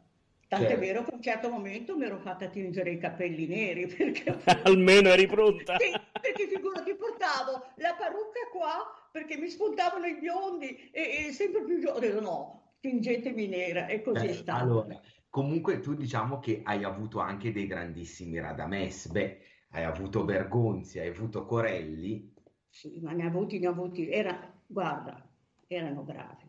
[0.47, 0.79] Tant'è Certo.
[0.79, 5.09] vero che a un certo momento mi ero fatta tingere i capelli neri perché, Almeno
[5.09, 5.77] eri pronta.
[5.77, 11.63] Sì, perché figurati, portavo la parrucca qua perché mi spuntavano i biondi e, e sempre
[11.65, 12.09] più giovane.
[12.19, 14.63] No, tingetemi nera e così è eh, stato.
[14.63, 20.99] allora, comunque tu diciamo che hai avuto anche dei grandissimi Radames, beh, hai avuto Bergonzi,
[20.99, 22.33] hai avuto Corelli,
[22.67, 24.09] Sì, ma ne ha avuti, ne ha avuti.
[24.09, 25.27] Era, guarda,
[25.67, 26.47] erano bravi.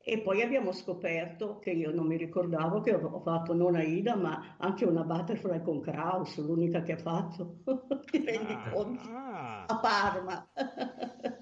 [0.00, 4.56] E poi abbiamo scoperto che io non mi ricordavo che ho fatto non Aida, ma
[4.58, 7.62] anche una butterfly con Kraus, l'unica che ha fatto.
[8.10, 9.10] Ti rendi Ah, conto?
[9.10, 9.66] ah.
[9.66, 10.50] A Parma.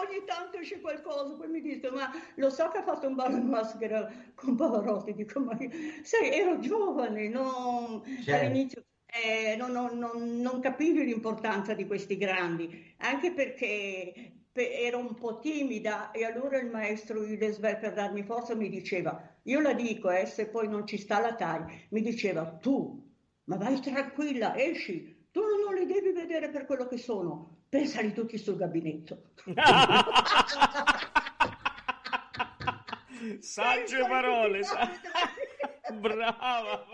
[0.00, 3.36] Ogni tanto esce qualcosa, poi mi dice, ma lo so che ha fatto un ballo
[3.36, 5.70] in maschera con Pavarotti, dico, ma io,
[6.02, 8.32] sai, ero giovane, non, Certo.
[8.34, 15.14] all'inizio eh, non, non- non- capivi l'importanza di questi grandi, anche perché pe- ero un
[15.14, 20.10] po' timida e allora il maestro Ilesbel per darmi forza mi diceva, io la dico,
[20.10, 23.08] eh, se poi non ci sta la taglia, mi diceva, tu,
[23.44, 28.36] ma vai tranquilla, esci, tu non li devi vedere per quello che sono, pensali tutti
[28.36, 29.30] sul gabinetto.
[33.40, 34.90] Sagge parole, sa-
[35.94, 36.84] brava.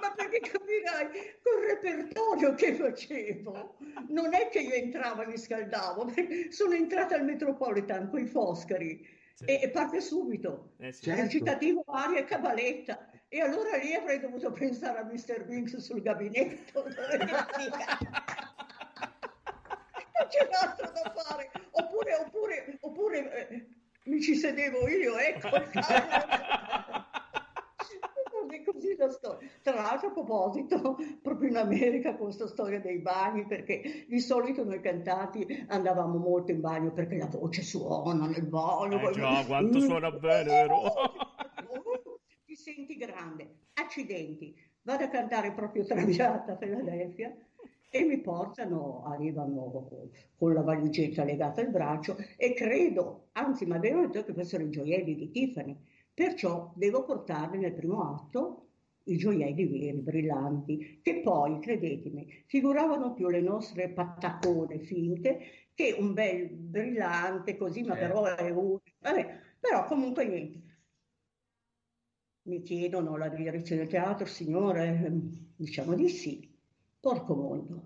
[0.00, 1.06] Ma perché capirai,
[1.42, 3.76] col repertorio che facevo,
[4.08, 6.12] non è che io entravo e mi scaldavo,
[6.50, 9.44] sono entrata al Metropolitan con i Foscari Sì.
[9.44, 10.72] e, e parte subito.
[10.78, 11.04] Eh sì.
[11.04, 11.22] Certo.
[11.22, 13.08] Recitativo, aria e cabaletta.
[13.28, 15.46] E allora lì avrei dovuto pensare a Mr.
[15.48, 16.84] Winks sul gabinetto.
[20.32, 21.50] c'era altro da fare.
[21.72, 23.66] Oppure, oppure, oppure eh,
[24.04, 27.10] mi ci sedevo io, ecco il cavolo.
[28.64, 29.48] Così, la storia.
[29.60, 34.64] Tra l'altro, a proposito, proprio in America con questa storia dei bagni, perché di solito
[34.64, 39.08] noi cantanti andavamo molto in bagno perché la voce suona nel bagno.
[39.08, 40.82] Eh già, quanto suona bene, vero?
[42.44, 43.56] Ti senti grande.
[43.74, 44.54] Accidenti.
[44.82, 47.32] Vado a cantare proprio Traviata a Philadelphia
[47.94, 49.86] e mi portano, arrivano
[50.36, 54.70] con la valigetta legata al braccio e credo, anzi mi avevano detto che fossero i
[54.70, 55.76] gioielli di Tiffany,
[56.14, 58.68] perciò devo portarli nel primo atto
[59.04, 65.40] i gioielli veri, brillanti, che poi, credetemi, figuravano più le nostre pattacone finte
[65.74, 68.20] che un bel brillante così, ma Certo.
[68.22, 68.78] però è un...
[69.00, 70.60] Vabbè, però comunque niente.
[72.44, 75.12] Mi chiedono la direzione del teatro, signore,
[75.56, 76.51] diciamo di sì.
[77.02, 77.82] Porco mondo.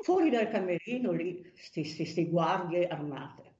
[0.00, 3.56] Fuori dal camerino lì, queste guardie armate.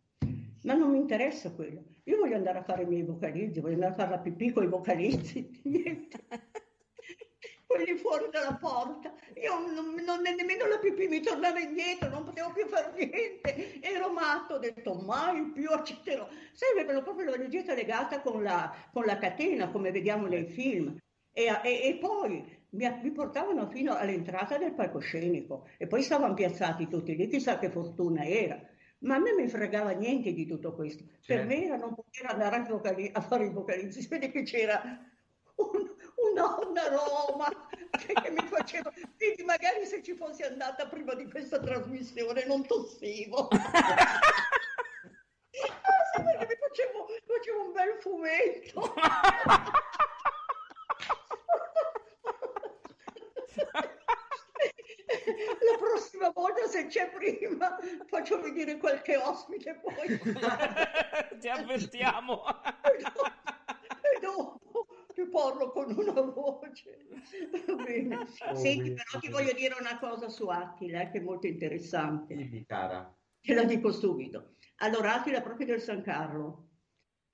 [0.62, 1.84] Ma non mi interessa quello.
[2.04, 4.62] Io voglio andare a fare i miei vocalizzi, voglio andare a fare la pipì con
[4.62, 5.60] i vocalizzi.
[5.64, 6.24] Niente.
[7.66, 9.12] Quelli fuori dalla porta.
[9.34, 13.82] Io non, non nemmeno la pipì mi tornava indietro, non potevo più fare niente.
[13.82, 16.26] Ero matto, ho detto mai più accetterò.
[16.54, 20.96] Sai, avevano proprio la valigetta legata con la, con la catena, come vediamo nei film.
[21.32, 27.16] E, e, e poi mi, portavano fino all'entrata del palcoscenico e poi stavano piazzati tutti
[27.16, 28.60] lì, chissà che fortuna era.
[29.00, 31.04] Ma a me mi fregava niente di tutto questo.
[31.20, 31.26] Certo.
[31.26, 34.06] Per me era non poter andare a, vocali- a fare i vocalizzi.
[34.08, 34.82] Vede che c'era
[35.56, 35.90] un,
[36.32, 37.48] una donna Roma
[37.92, 38.92] che, che, mi faceva.
[39.16, 43.48] Quindi magari se ci fossi andata prima di questa trasmissione non tossivo.
[45.50, 48.94] sì, perché mi facevo, facevo un bel fumetto.
[55.10, 60.18] La prossima volta, se c'è prima, faccio venire qualche ospite poi.
[61.40, 62.42] Ti avvertiamo.
[62.84, 67.06] E dopo, ti parlo con una voce.
[67.84, 68.16] Bene.
[68.16, 72.36] Oh, Senti, però ti voglio dire una cosa su Attila, che è molto interessante.
[72.36, 73.12] Dimmi, cara.
[73.40, 74.54] Te la dico subito.
[74.76, 76.68] Allora, Attila proprio del San Carlo.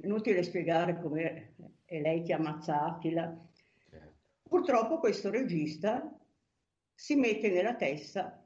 [0.02, 1.54] Inutile spiegare come
[1.84, 3.34] è lei che ammazza Attila.
[4.56, 6.18] Purtroppo questo regista
[6.94, 8.42] si mette nella testa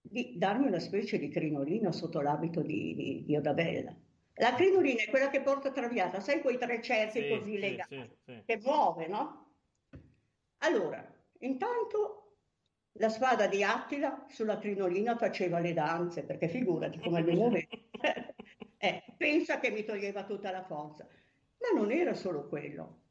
[0.00, 3.94] di darmi una specie di crinolina sotto l'abito di, di, di Odabella.
[4.36, 8.10] La crinolina è quella che porta traviata, sai quei tre cerchi sì, così sì, legati,
[8.24, 8.42] sì.
[8.46, 9.52] che muove, no?
[10.60, 11.06] Allora,
[11.40, 12.38] intanto
[12.92, 17.66] la spada di Attila sulla crinolina faceva le danze, perché figurati come mi muoveva.
[18.78, 21.06] eh, pensa che mi toglieva tutta la forza.
[21.58, 23.04] Ma non era solo quello.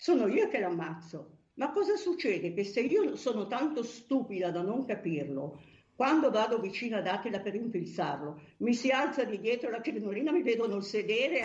[0.00, 1.38] Sono io che l'ammazzo.
[1.54, 2.54] Ma cosa succede?
[2.54, 5.60] Che se io sono tanto stupida da non capirlo,
[5.96, 10.42] quando vado vicino ad Attila per infilzarlo, mi si alza di dietro la crinolina, mi
[10.42, 11.42] vedono il sedere,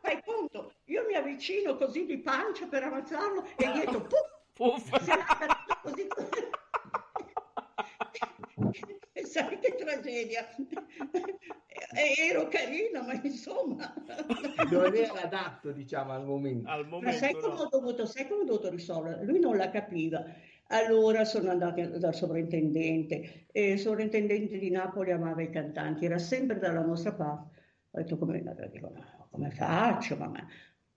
[0.00, 5.02] fai conto, io mi avvicino così di pancia per ammazzarlo e dietro, puff, Puff.
[5.02, 5.18] si è
[5.82, 6.08] così.
[9.30, 10.44] Sai che tragedia.
[11.92, 13.92] Ero carina, ma insomma.
[14.70, 16.68] Non era adatto, diciamo, al momento.
[16.68, 17.60] Al Ma momento sai come, no.
[17.62, 19.24] ho dovuto, sai come ho dovuto risolvere?
[19.24, 20.24] Lui non la capiva.
[20.68, 26.58] Allora sono andata dal sovrintendente e il sovrintendente di Napoli amava i cantanti, era sempre
[26.58, 27.60] dalla nostra parte.
[27.90, 30.16] Ho detto come, dico, no, come faccio?
[30.16, 30.32] Ma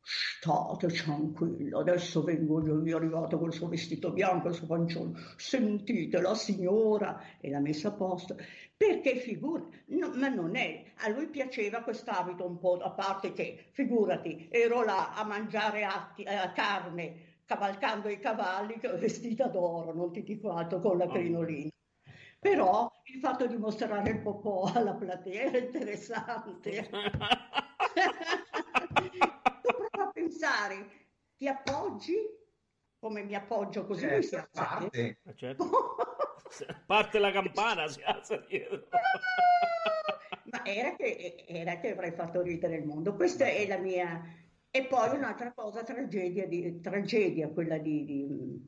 [0.10, 6.22] state tranquillo, adesso vengo io, io arrivato col suo vestito bianco, il suo pancione, sentite
[6.22, 8.38] la signora e l'ha messa a posto,
[8.78, 13.66] perché figura, no, ma non è, a lui piaceva quest'abito un po', a parte che,
[13.72, 20.24] figurati, ero là a mangiare atti, eh, carne, cavalcando i cavalli, vestita d'oro, non ti
[20.24, 21.70] dico altro, con la crinolina.
[22.39, 26.89] Però il fatto di mostrare il popò alla platea è interessante.
[30.38, 30.88] pensare,
[31.35, 32.15] ti appoggi
[32.99, 35.17] come mi appoggio così Eh, mi si alza parte.
[35.23, 35.69] Eh, certo.
[36.85, 38.88] Parte la campana, si alza dietro.
[40.51, 43.15] Ma era che, era che avrei fatto ridere il mondo.
[43.15, 44.23] Questa è la mia...
[44.69, 48.65] E poi un'altra cosa, tragedia, di, tragedia quella di, di,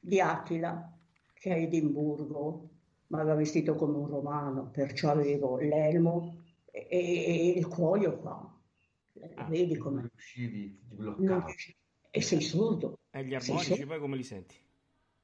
[0.00, 0.96] di Attila,
[1.34, 2.68] che a Edimburgo
[3.08, 8.57] mi aveva vestito come un romano, perciò avevo l'elmo e, e il cuoio qua.
[9.34, 10.00] Ah, Vedi Non come...
[10.12, 11.44] riuscivi, ti non bloccava.
[11.46, 11.76] riusci-
[12.10, 12.98] E sei sordo.
[13.10, 13.86] E gli Sei armonici sordo.
[13.86, 14.56] poi come li senti?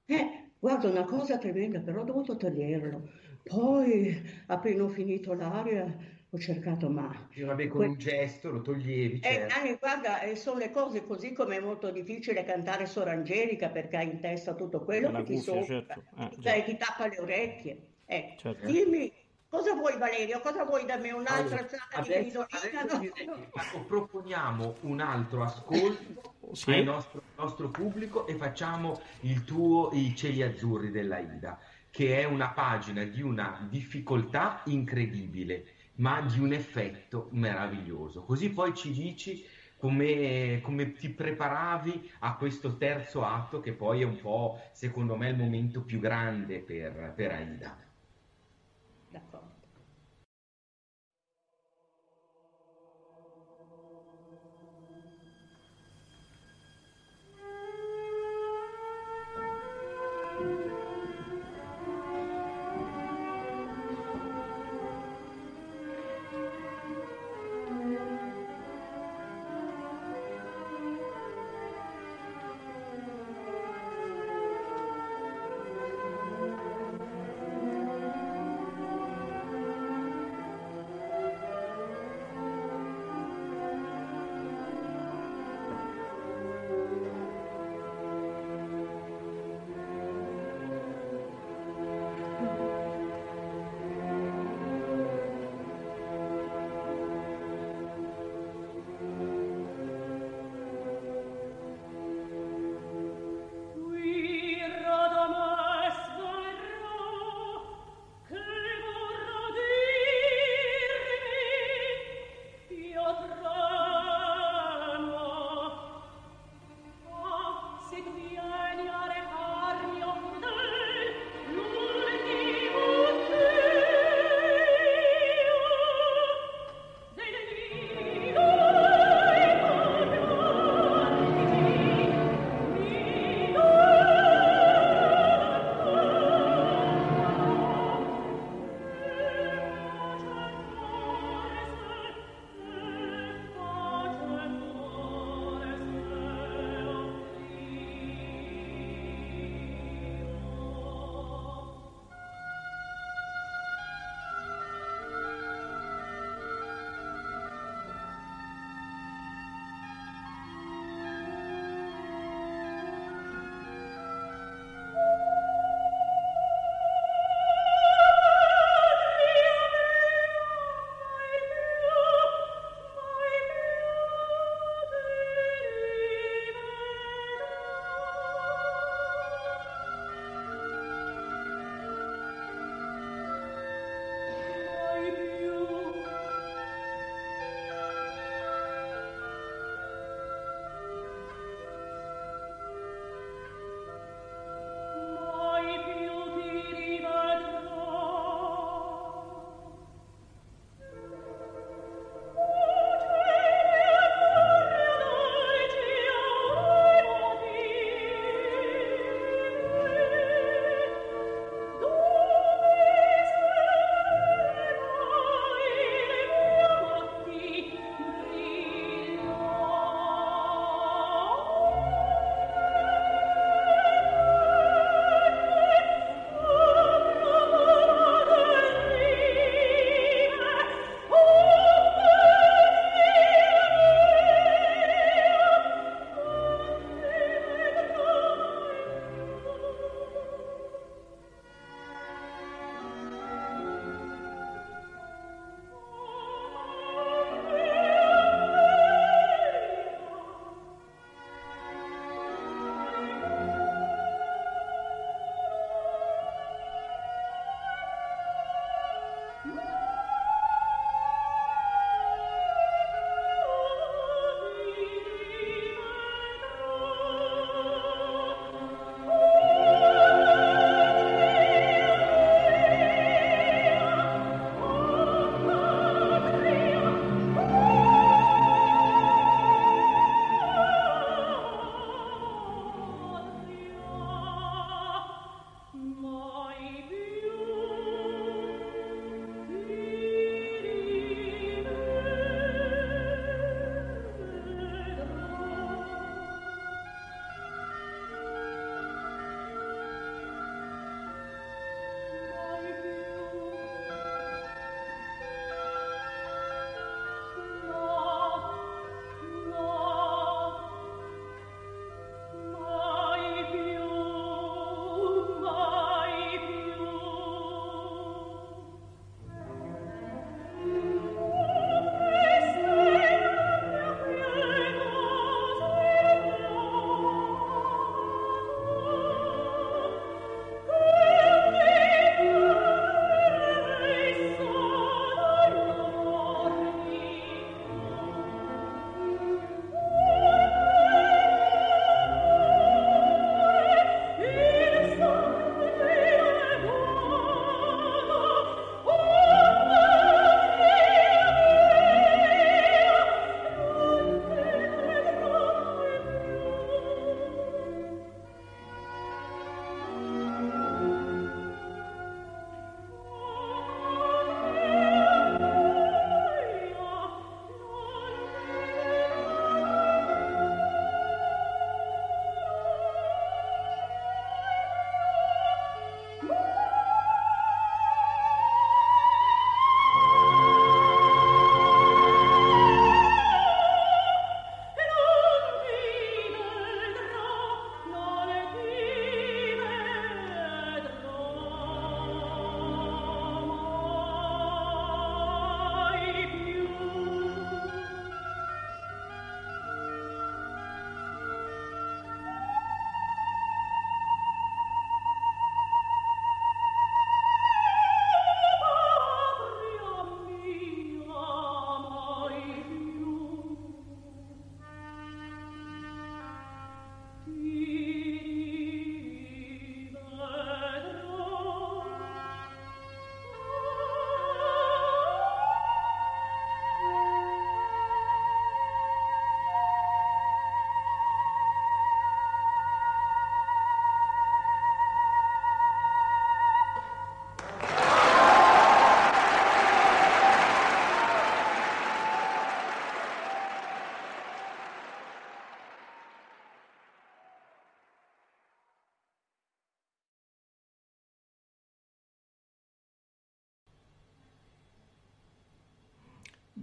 [0.07, 3.09] Eh, guarda, una cosa tremenda, però ho dovuto toglierlo.
[3.43, 5.97] Poi, appena ho finito l'aria,
[6.31, 7.29] ho cercato, ma...
[7.35, 9.55] Vabbè, con Que- un gesto lo toglievi, Eh, certo.
[9.59, 13.97] Nanni, guarda, eh, sono le cose così come è molto difficile cantare Sor Angelica perché
[13.97, 16.05] hai in testa tutto quello che ti cuffia, sopra, certo.
[16.17, 17.87] Eh, cioè, ti tappa le orecchie.
[18.07, 18.67] Eh, Certo.
[18.67, 19.11] dimmi
[19.55, 20.41] Cosa vuoi Valerio?
[20.41, 21.13] Cosa vuoi da me?
[21.13, 26.73] Un'altra Allora, alzata di adesso, adesso direi proponiamo un altro ascolto Sì.
[26.73, 32.25] al nostro, nostro pubblico e facciamo il tuo I cieli azzurri della Ida, che è
[32.25, 35.67] una pagina di una difficoltà incredibile,
[35.99, 38.25] ma di un effetto meraviglioso.
[38.25, 39.45] Così poi ci dici
[39.77, 45.29] come, come ti preparavi a questo terzo atto, che poi è un po', secondo me,
[45.29, 47.84] il momento più grande per, per Aida.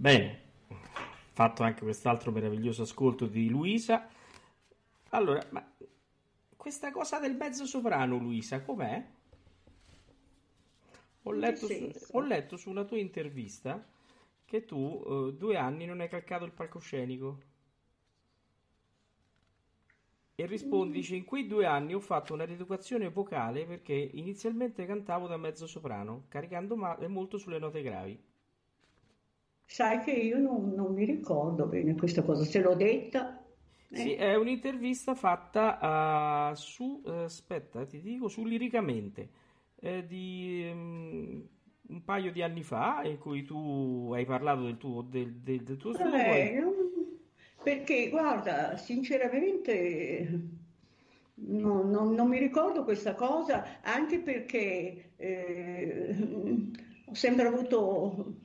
[0.02, 0.40] Bene,
[1.30, 4.08] fatto anche quest'altro meraviglioso ascolto di Luisa.
[5.10, 5.64] Allora, ma
[6.56, 9.06] questa cosa del mezzo soprano, Luisa, com'è?
[11.22, 13.86] Ho letto, su, ho letto su una tua intervista
[14.44, 17.40] che tu uh, due anni non hai calcato il palcoscenico.
[20.34, 21.00] E rispondi, mm.
[21.00, 25.68] dice, in quei due anni ho fatto una rieducazione vocale perché inizialmente cantavo da mezzo
[25.68, 28.30] soprano, caricando male molto sulle note gravi.
[29.72, 33.42] Sai che io non, non mi ricordo bene questa cosa, se l'ho detta
[33.90, 39.28] sì, è un'intervista fatta uh, su, uh, aspetta, ti dico, su Liricamente,
[39.80, 41.46] eh, di um,
[41.88, 45.76] un paio di anni fa, in cui tu hai parlato del tuo, del, del, del
[45.78, 46.16] tuo studio.
[46.16, 47.20] Eh, poi...
[47.62, 50.40] Perché, guarda, sinceramente
[51.34, 56.16] no, no, non mi ricordo questa cosa, anche perché eh,
[57.06, 58.36] ho sempre avuto...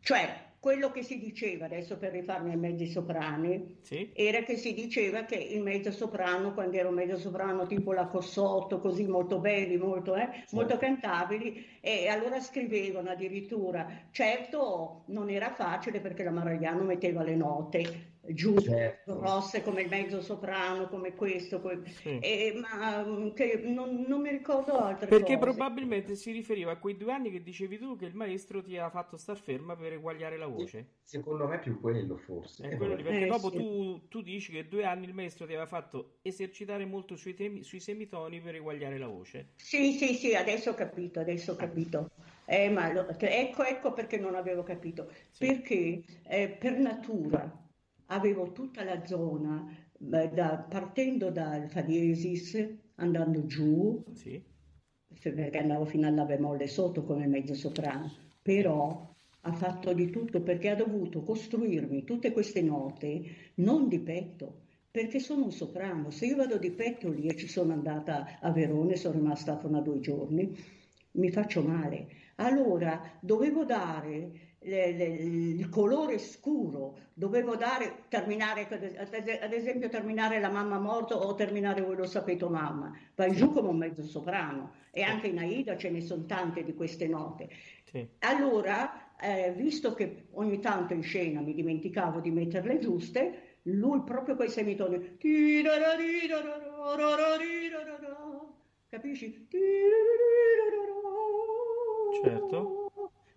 [0.00, 4.10] Cioè, quello che si diceva, adesso per rifarmi ai mezzi soprani, sì.
[4.12, 8.80] era che si diceva che il mezzo soprano, quando ero mezzo soprano tipo la Cossotto,
[8.80, 10.56] così molto belli, molto, eh, sì.
[10.56, 17.36] molto cantabili, e allora scrivevano addirittura, certo non era facile perché la Maragliano metteva le
[17.36, 19.18] note, giù certo.
[19.18, 21.80] grosse come il mezzo soprano, come questo, que...
[21.84, 22.18] sì.
[22.18, 25.38] eh, ma mm, che non, non, mi ricordo altre Perché cose.
[25.38, 28.90] probabilmente si riferiva a quei due anni che dicevi tu che il maestro ti ha
[28.90, 30.86] fatto star ferma per eguagliare la voce.
[31.02, 32.68] Secondo me è più quello forse.
[32.68, 33.56] È quello lì, perché eh, dopo sì.
[33.56, 37.62] tu, tu, dici che due anni il maestro ti aveva fatto esercitare molto sui, temi,
[37.62, 39.50] sui semitoni per eguagliare la voce.
[39.56, 42.10] Sì, sì, sì, adesso ho capito, adesso ho capito.
[42.44, 45.10] Eh, ma lo, ecco, ecco perché non avevo capito.
[45.30, 45.46] Sì.
[45.46, 47.66] Perché eh, per natura
[48.08, 49.66] avevo tutta la zona,
[49.98, 52.56] da, partendo dal Fa diesis,
[52.96, 54.42] andando giù, sì.
[55.20, 58.10] perché andavo fino alla bemolle sotto come mezzo soprano,
[58.42, 64.62] però ha fatto di tutto perché ha dovuto costruirmi tutte queste note non di petto,
[64.90, 66.10] perché sono un soprano.
[66.10, 69.78] Se io vado di petto lì e ci sono andata a Verone, sono rimasta fino
[69.78, 70.56] a due giorni,
[71.12, 72.08] mi faccio male.
[72.36, 80.50] Allora dovevo dare le, le, il colore scuro, dovevo dare, terminare, ad esempio terminare la
[80.50, 85.02] mamma morto o terminare voi lo sapete mamma, vai giù come un mezzo soprano e
[85.02, 87.48] anche in Aida ce ne sono tante di queste note.
[87.84, 88.06] Sì.
[88.20, 94.34] Allora, eh, visto che ogni tanto in scena mi dimenticavo di metterle giuste, lui proprio
[94.34, 95.16] quei semitoni,
[98.88, 99.46] capisci?
[102.22, 102.77] Certo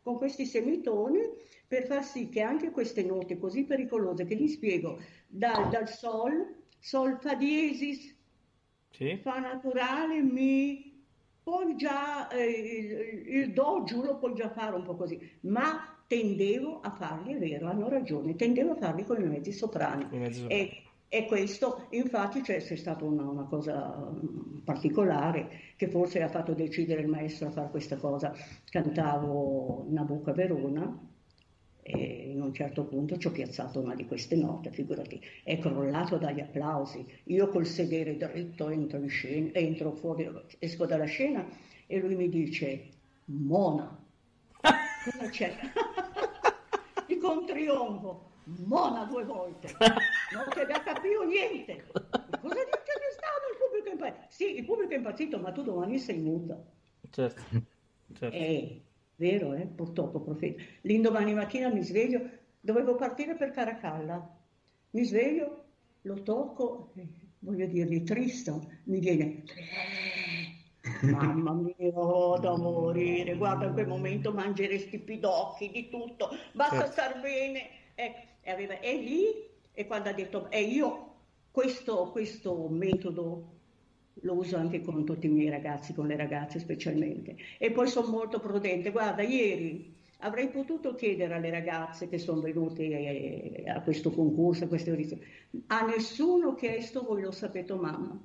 [0.01, 1.19] con questi semitoni
[1.67, 6.53] per far sì che anche queste note così pericolose che vi spiego dal, dal sol,
[6.79, 8.13] sol fa diesis,
[8.89, 9.17] sì.
[9.21, 11.05] fa naturale, mi,
[11.41, 16.03] poi già eh, il, il, do giù lo puoi già fare un po' così, ma
[16.07, 20.07] tendevo a farli, è vero, hanno ragione, tendevo a farli con i mezzi soprani.
[20.11, 20.61] I mezzi soprani.
[20.61, 20.83] E,
[21.13, 26.53] e questo, infatti, c'è, c'è stata una, una, cosa mm, particolare che forse ha fatto
[26.53, 28.33] decidere il maestro a fare questa cosa.
[28.69, 30.97] Cantavo Nabucco a Verona
[31.81, 36.17] e in un certo punto ci ho piazzato una di queste note, figurati, è crollato
[36.17, 37.05] dagli applausi.
[37.25, 41.45] Io col sedere dritto entro scena, entro fuori, esco dalla scena
[41.87, 42.87] e lui mi dice,
[43.25, 44.01] Mona,
[44.61, 45.53] cosa c'è?
[47.05, 49.69] Dico un trionfo mona due volte,
[50.33, 51.85] non si è capito niente.
[51.91, 54.25] Cosa dice che stato il pubblico è impazzito?
[54.29, 56.61] Sì, il pubblico è impazzito, ma tu domani sei muta.
[57.09, 57.41] Certo,
[58.13, 58.35] certo.
[58.35, 58.81] È
[59.15, 59.65] vero, eh?
[59.67, 60.61] purtroppo, profeta.
[60.81, 62.21] L'indomani mattina mi sveglio,
[62.59, 64.37] dovevo partire per Caracalla.
[64.91, 65.65] Mi sveglio,
[66.01, 67.07] lo tocco, eh,
[67.39, 69.43] voglio dirgli Tristan, mi viene...
[71.03, 76.91] Mamma mia, oh, da morire, guarda in quel momento mangeresti pidocchi di tutto, basta certo.
[76.91, 77.69] star bene.
[77.93, 81.13] Ecco, e, aveva, è lì e quando ha detto, e io
[81.51, 83.59] questo, questo metodo
[84.21, 87.35] lo uso anche con tutti i miei ragazzi, con le ragazze specialmente.
[87.57, 88.91] E poi sono molto prudente.
[88.91, 94.67] Guarda, ieri avrei potuto chiedere alle ragazze che sono venute eh, a questo concorso, a
[94.67, 95.23] queste audizioni,
[95.67, 98.19] a nessuno chiesto, voi lo sapete mamma,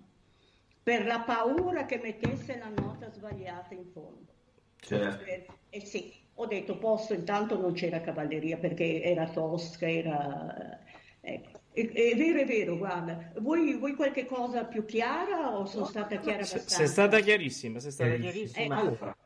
[0.82, 4.34] per la paura che mettesse la nota sbagliata in fondo.
[4.78, 5.24] Certo.
[5.24, 10.80] E eh sì, ho detto posto, intanto non c'era cavalleria perché era tosca, era...
[11.20, 11.60] Ecco.
[11.72, 13.32] È, è, vero, è vero, guarda.
[13.38, 16.76] Vuoi, vuoi qualche cosa più chiara o sono stata chiara abbastanza?
[16.76, 18.76] Sei stata chiarissima, sei stata chiarissima.
[18.76, 19.16] Eh, allora,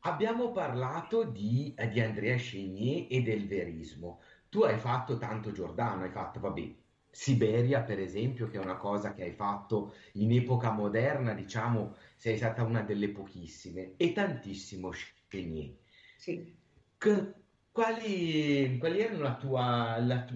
[0.00, 4.20] abbiamo parlato di, eh, di Andrea Scegni e del verismo.
[4.50, 6.74] Tu hai fatto tanto Giordano, hai fatto, vabbè,
[7.10, 12.36] Siberia, per esempio, che è una cosa che hai fatto in epoca moderna, diciamo, sei
[12.36, 15.82] stata una delle pochissime, e tantissimo Scegni.
[16.24, 16.56] Sì.
[16.96, 17.34] Che,
[17.70, 20.26] Quali, quali erano la tua, la,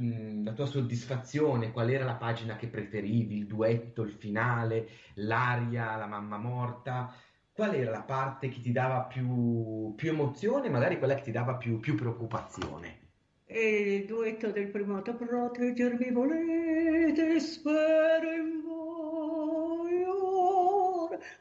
[0.43, 1.71] la tua soddisfazione?
[1.71, 3.37] Qual era la pagina che preferivi?
[3.39, 7.15] Il duetto, il finale, l'aria, la mamma morta?
[7.53, 11.55] Qual era la parte che ti dava più, più emozione, magari quella che ti dava
[11.55, 12.99] più, più preoccupazione?
[13.47, 18.78] E il duetto del primo proteggermi volete, spero in voi.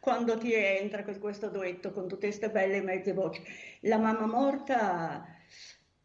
[0.07, 3.41] Quando ti entra con questo duetto con tutte queste belle mezze voci.
[3.81, 5.25] La mamma morta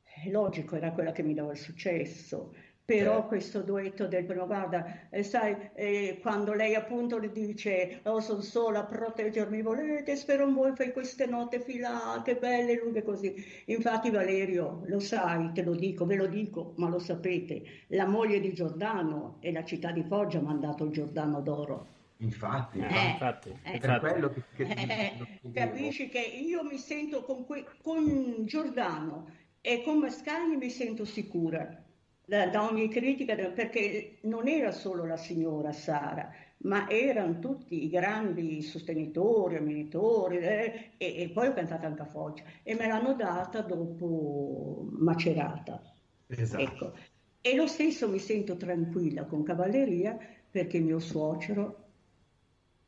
[0.03, 2.53] è logico, era quella che mi dava il successo.
[2.85, 8.19] Però questo duetto del primo, guarda, eh, sai, eh, quando lei appunto le dice, oh,
[8.19, 13.33] sono sola proteggermi, volete, spero in voi fai queste notte filate, belle, lunghe così.
[13.67, 18.41] Infatti Valerio, lo sai, te lo dico, ve lo dico, ma lo sapete, la moglie
[18.41, 22.01] di Giordano e la città di Foggia ha mandato il Giordano d'oro.
[22.23, 23.79] Infatti, Eh, Eh, infatti, eh.
[23.79, 24.01] per infatti.
[24.01, 25.53] quello che, che ti Eh, chiedevo.
[25.53, 29.29] capisci che io mi sento con, que- con Giordano
[29.61, 31.83] e con Mascagni mi sento sicura
[32.25, 37.89] da, da ogni critica, perché non era solo la signora Sara, ma erano tutti i
[37.89, 43.15] grandi sostenitori, ammiratori, eh, e, e poi ho cantato anche a Foggia e me l'hanno
[43.15, 45.83] data dopo Macerata.
[46.29, 46.63] Esatto.
[46.63, 46.93] Ecco.
[47.41, 50.17] E lo stesso mi sento tranquilla con Cavalleria
[50.51, 51.82] perché mio suocero,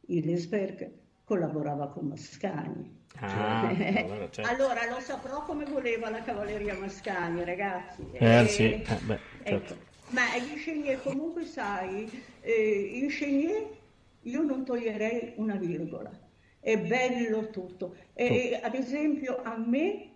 [0.06, 0.90] Hillesberg,
[1.24, 3.02] collaborava con Mascagni.
[3.20, 4.50] Ah, allora, certo.
[4.50, 8.02] Allora lo saprò come voleva la Cavalleria Mascagni, ragazzi.
[8.12, 9.74] Eh, Eh, sì, eh, beh, certo.
[9.74, 9.82] ecco.
[10.10, 13.68] Ma gli Chenier comunque sai, eh, in Chenier
[14.22, 16.10] io non toglierei una virgola.
[16.60, 17.94] È bello tutto.
[18.14, 20.10] E, ad esempio a me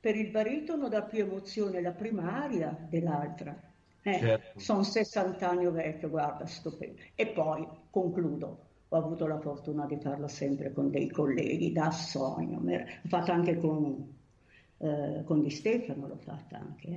[0.00, 3.58] per il baritono dà più emozione la prima aria dell'altra.
[4.02, 4.60] Eh, Certo.
[4.60, 7.00] Sono 60 anni vecchio, guarda, stupendo.
[7.14, 8.68] E poi concludo.
[8.94, 12.60] Ho avuto la fortuna di farlo sempre con dei colleghi da sogno.
[12.62, 14.16] L'ho fatta anche con,
[14.78, 16.88] eh, con Di Stefano, l'ho fatta anche.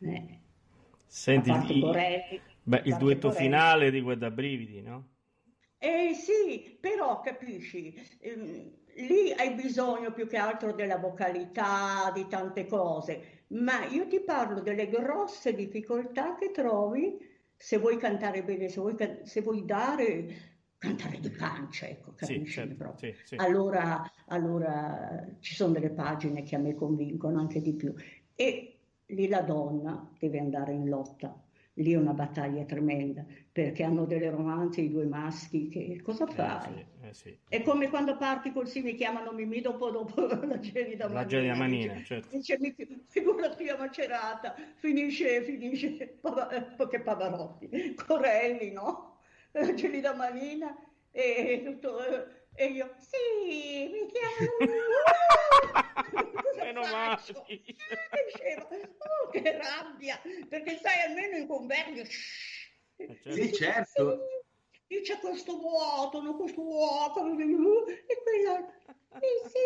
[0.00, 0.40] eh.
[1.06, 3.44] Senti, i- Corelli, beh, il duetto Corelli.
[3.44, 5.08] finale di Guarda Brividi, no?
[5.78, 8.72] Eh sì, però capisci, ehm,
[9.08, 14.60] lì hai bisogno più che altro della vocalità, di tante cose, ma io ti parlo
[14.60, 17.18] delle grosse difficoltà che trovi
[17.56, 22.52] se vuoi cantare bene, se vuoi, se vuoi dare, cantare di pancia, ecco, Sì, capisci
[22.52, 23.12] certo, proprio.
[23.12, 23.36] sì, sì.
[23.36, 27.94] Allora, allora ci sono delle pagine che a me convincono anche di più
[28.34, 31.40] e lì la donna deve andare in lotta.
[31.78, 36.32] Lì è una battaglia tremenda perché hanno delle romanze i due maschi che cosa Eh,
[36.32, 36.72] fai?
[36.72, 37.38] sì, eh, sì.
[37.48, 41.54] È come quando parti col sì, mi chiamano Mimì dopo, dopo la gelida La gelida
[41.54, 41.92] manina.
[41.92, 42.28] manina, certo.
[42.34, 49.05] Dice, mi fi- figurati a Macerata, finisce, finisce, eh, che Pavarotti, Corelli, no?
[49.64, 50.76] La gelida manina
[51.12, 51.98] e tutto,
[52.54, 54.74] e io, sì, mi chiamano
[56.42, 57.22] Cosa Meno male.
[57.46, 57.62] Eh,
[58.26, 62.68] diceva, oh, che rabbia, perché sai almeno in convegno, shh.
[62.96, 63.32] Eh, certo.
[63.32, 64.26] Sì, certo.
[64.88, 66.36] Sì, c'è questo vuoto, no?
[66.36, 68.72] questo vuoto, e quella,
[69.18, 69.58] sì, sì,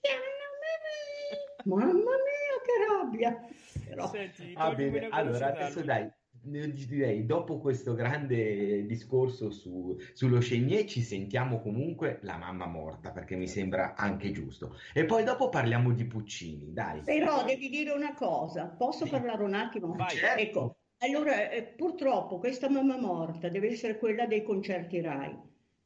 [0.00, 1.64] chiamano me.
[1.64, 3.46] Mamma mia, che rabbia.
[3.88, 6.10] Però, Senti, Va toglimi bene, allora adesso dai,
[6.46, 13.36] direi dopo questo grande discorso su- sullo Chenier ci sentiamo comunque la mamma morta perché
[13.36, 14.76] mi sembra anche giusto.
[14.94, 17.02] E poi dopo parliamo di Puccini, dai.
[17.02, 19.10] però devi dire una cosa, posso Sì.
[19.10, 19.94] parlare un attimo?
[19.94, 20.10] Vai.
[20.16, 20.40] Certo.
[20.40, 25.36] Ecco, allora, eh, purtroppo questa mamma morta deve essere quella dei concerti RAI.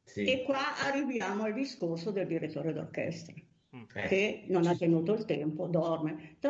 [0.05, 3.35] Sì, E qua arriviamo al discorso del direttore d'orchestra.
[3.77, 3.83] Mm.
[3.95, 6.37] eh, che non ha tenuto il tempo, dorme.
[6.41, 6.49] Niente,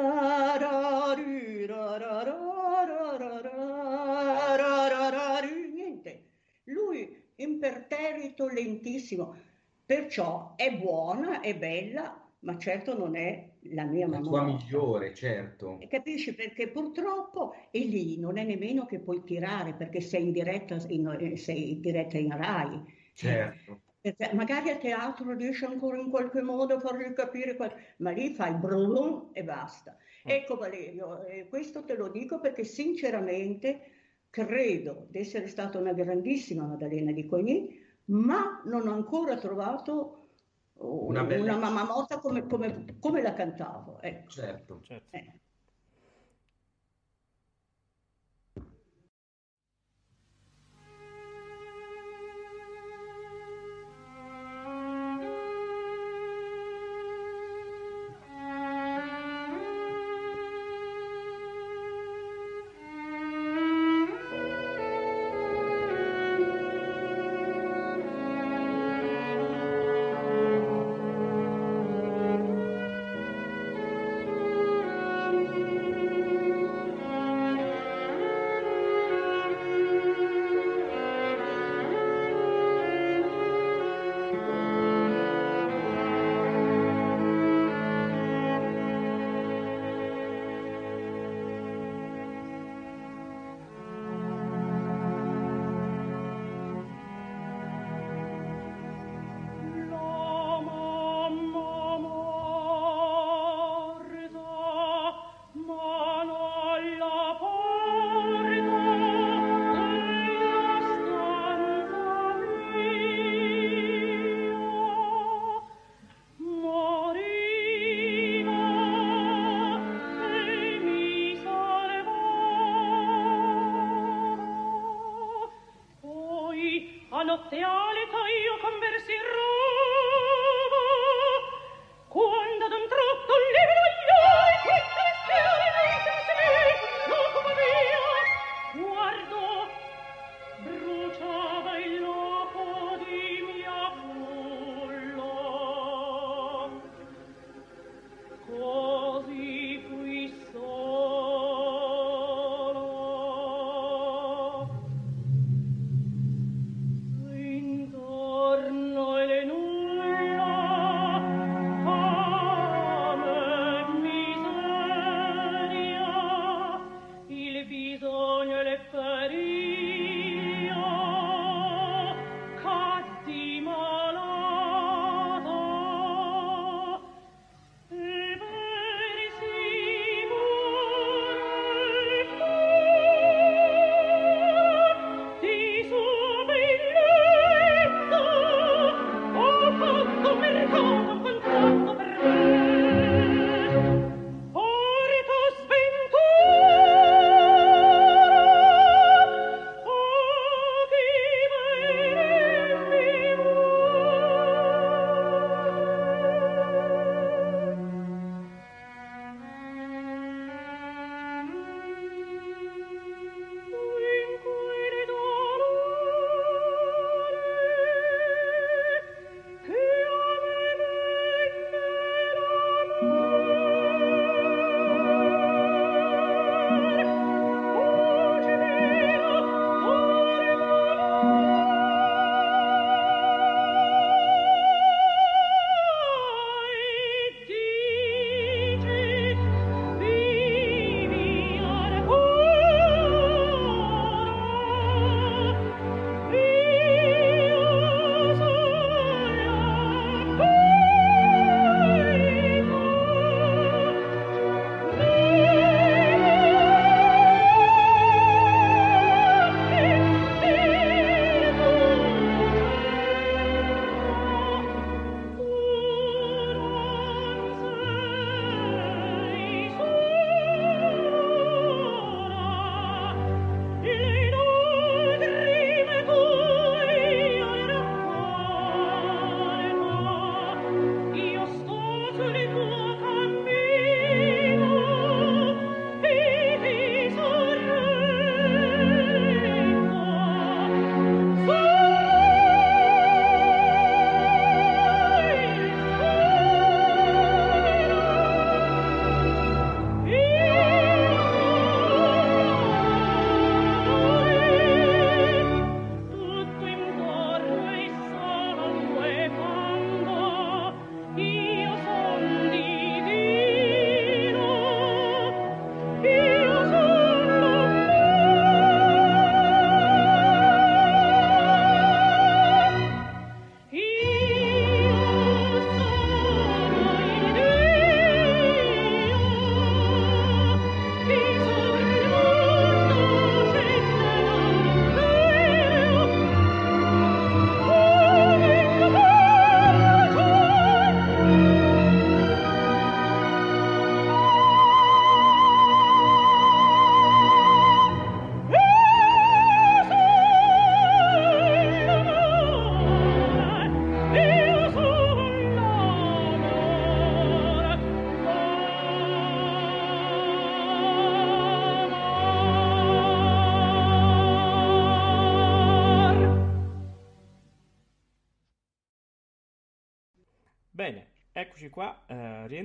[7.42, 9.34] imperterrito lentissimo,
[9.84, 14.28] perciò è buona, è bella, ma certo non è la mia la mamma.
[14.28, 14.64] tua morta.
[14.64, 15.78] migliore, certo.
[15.80, 16.34] E Capisci?
[16.34, 21.36] Perché purtroppo è lì, non è nemmeno che puoi tirare perché sei in diretta in,
[21.36, 22.82] sei in, diretta in Rai.
[23.12, 23.82] Certo.
[24.00, 28.32] Perché magari a teatro riesci ancora in qualche modo a fargli capire, qual- ma lì
[28.34, 29.96] fai brum e basta.
[30.24, 33.99] Ecco Valerio, questo te lo dico perché sinceramente
[34.30, 40.28] credo di essere stata una grandissima Maddalena di Cogni, ma non ho ancora trovato
[40.74, 44.00] Una una, mamma morta come, come- come la cantavo.
[44.00, 44.30] Ecco.
[44.30, 44.80] Certo.
[44.82, 45.16] Certo.
[45.16, 45.40] Eh.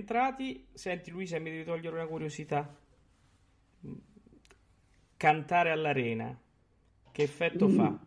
[0.05, 0.67] Eh, rientrati.
[0.73, 2.77] Senti Luisa, mi devi togliere una curiosità.
[5.17, 6.37] Cantare all'arena,
[7.11, 7.75] che effetto mm.
[7.75, 7.99] fa?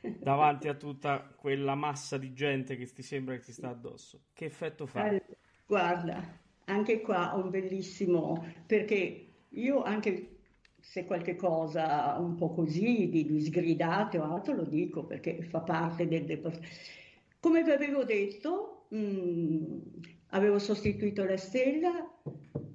[0.18, 4.22] Davanti a tutta quella massa di gente che ti sembra che ti sta addosso.
[4.32, 5.20] Che effetto fa?
[5.66, 10.36] Guarda, anche qua ho un bellissimo, perché io anche
[10.80, 15.60] se qualche cosa un po' così di, di sgridate o altro lo dico perché fa
[15.60, 16.40] parte del...
[17.40, 19.80] Come vi avevo detto, Mm,
[20.30, 22.20] avevo sostituito la stella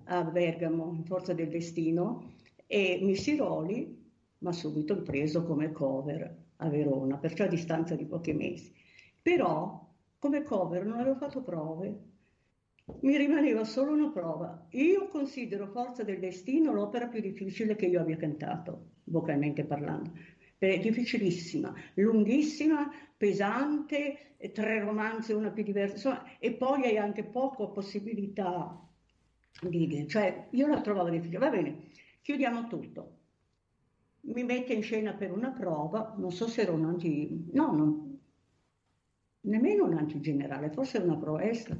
[0.05, 2.33] a Bergamo in Forza del Destino
[2.67, 4.01] e Missiroli
[4.39, 8.73] mi ha subito preso come cover a Verona, perciò a distanza di pochi mesi.
[9.21, 9.89] Però
[10.19, 12.11] come cover non avevo fatto prove,
[13.01, 14.67] mi rimaneva solo una prova.
[14.71, 20.11] Io considero Forza del Destino l'opera più difficile che io abbia cantato, vocalmente parlando
[20.79, 28.79] difficilissima, lunghissima, pesante, tre romanzi, una più diversa, insomma, e poi hai anche poco possibilità
[29.61, 30.07] di...
[30.07, 31.37] cioè io la trovavo difficile.
[31.39, 31.89] Va bene,
[32.21, 33.17] chiudiamo tutto.
[34.21, 37.49] Mi mette in scena per una prova, non so se era un anti...
[37.51, 38.19] no, non...
[39.41, 41.77] nemmeno un antigenerale, forse una prova extra.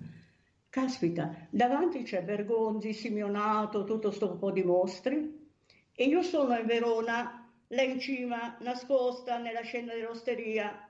[0.69, 5.51] Caspita, davanti c'è Bergonzi, Simeonato, tutto sto po' di mostri,
[5.93, 7.42] e io sono in Verona,
[7.73, 10.87] là in cima, nascosta nella scena dell'osteria.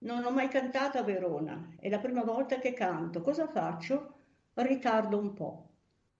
[0.00, 3.20] Non ho mai cantato a Verona, è la prima volta che canto.
[3.22, 4.14] Cosa faccio?
[4.54, 5.64] Ritardo un po'.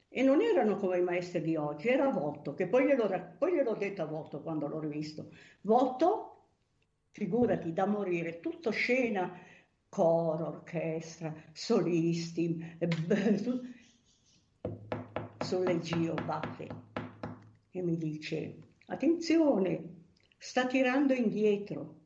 [0.09, 3.75] E non erano come i maestri di oggi, era Votto, che poi gliel'ho, poi gliel'ho
[3.75, 5.31] detto a Votto quando l'ho rivisto.
[5.63, 6.47] Votto,
[7.11, 9.31] figurati, da morire, tutto scena,
[9.89, 12.79] coro, orchestra, solisti,
[15.39, 16.69] sulle Gio batte
[17.71, 19.97] e mi dice, attenzione,
[20.39, 21.97] sta tirando indietro.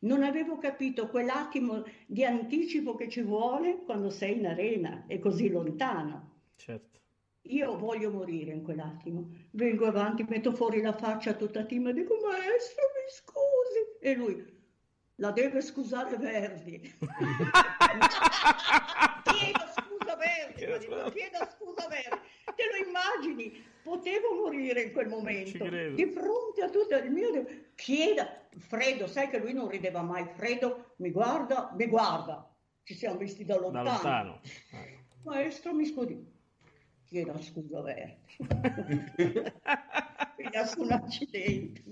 [0.00, 5.50] Non avevo capito quell'attimo di anticipo che ci vuole quando sei in arena e così
[5.50, 6.38] lontano.
[6.56, 6.98] Certo.
[7.42, 9.28] Io voglio morire in quell'attimo.
[9.50, 13.98] Vengo avanti, metto fuori la faccia tutta timida, dico maestro mi scusi.
[14.00, 14.58] E lui,
[15.16, 16.80] la deve scusare Verdi.
[19.24, 22.20] chiedo scusa Verdi, chiedo scusa Verdi.
[22.54, 23.62] Te lo immagini?
[23.90, 25.68] Potevo morire in quel momento.
[25.68, 27.44] Di fronte a tutto il mio...
[27.74, 30.26] Chieda, Fredo, sai che lui non rideva mai.
[30.36, 32.48] Fredo mi guarda, mi guarda.
[32.84, 33.84] Ci siamo visti da lontano.
[33.84, 34.40] Da lontano.
[35.24, 36.24] Maestro, mi scusi.
[37.04, 38.36] Chiedo scusa Verdi.
[40.66, 41.82] su un accidente.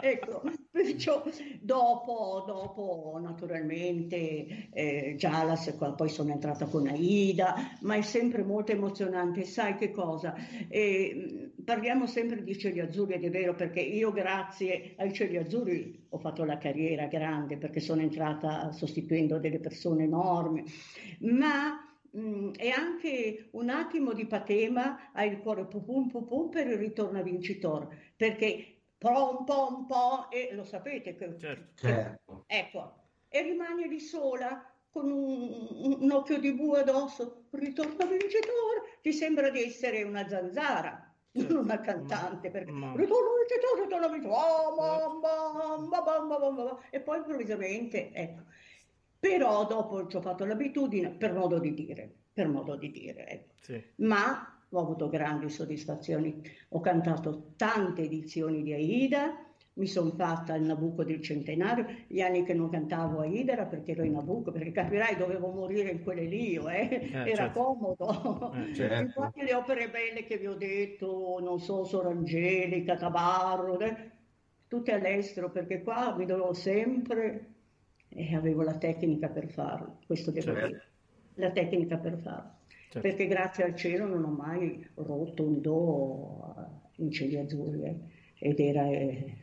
[0.00, 1.22] ecco, perciò
[1.60, 8.42] dopo, dopo naturalmente eh, già la seconda, poi sono entrata con Aida, ma è sempre
[8.42, 9.44] molto emozionante.
[9.44, 10.34] Sai che cosa?
[10.68, 16.06] Eh, parliamo sempre di cieli azzurri ed è vero perché io grazie ai cieli azzurri
[16.10, 20.64] ho fatto la carriera grande perché sono entrata sostituendo delle persone enormi,
[21.20, 26.78] ma Mm, e anche un attimo di patema hai il cuore pupum pupum per il
[26.78, 31.74] ritorno a vincitore, perché pom pom pom e lo sapete che, certo.
[31.74, 32.44] che certo.
[32.46, 32.94] ecco,
[33.28, 39.12] e rimani lì sola con un, un, occhio di bue addosso, ritorno a vincitore, ti
[39.12, 41.52] sembra di essere una zanzara, certo.
[41.52, 42.94] non una cantante, perché ma...
[42.96, 48.42] ritorno a vincitore, ritorno a vincitore, oh, bam, e poi improvvisamente, ecco
[49.18, 53.54] però dopo ci ho fatto l'abitudine, per modo di dire, per modo di dire, ecco.
[53.60, 53.82] sì.
[53.96, 59.44] ma ho avuto grandi soddisfazioni, ho cantato tante edizioni di Aida,
[59.74, 63.92] mi sono fatta il Nabucco del centenario, gli anni che non cantavo Aida era perché
[63.92, 66.88] ero in Nabucco, perché capirai dovevo morire in quelle lì, eh?
[66.90, 67.62] eh era certo.
[67.62, 68.52] comodo.
[68.54, 69.02] Eh, certo.
[69.20, 74.10] Infatti le opere belle che vi ho detto, non so, Sorangelica, Tabarro, eh?
[74.66, 77.57] tutte all'estero, perché qua mi dovevo sempre
[78.08, 80.66] e avevo la tecnica per farlo, questo devo certo.
[80.66, 80.82] dire,
[81.34, 82.56] la tecnica per farlo.
[82.90, 83.06] Certo.
[83.06, 86.54] Perché grazie al cielo non ho mai rotto un do
[86.96, 87.96] in cieli azzurri eh,
[88.38, 89.34] ed era, eh,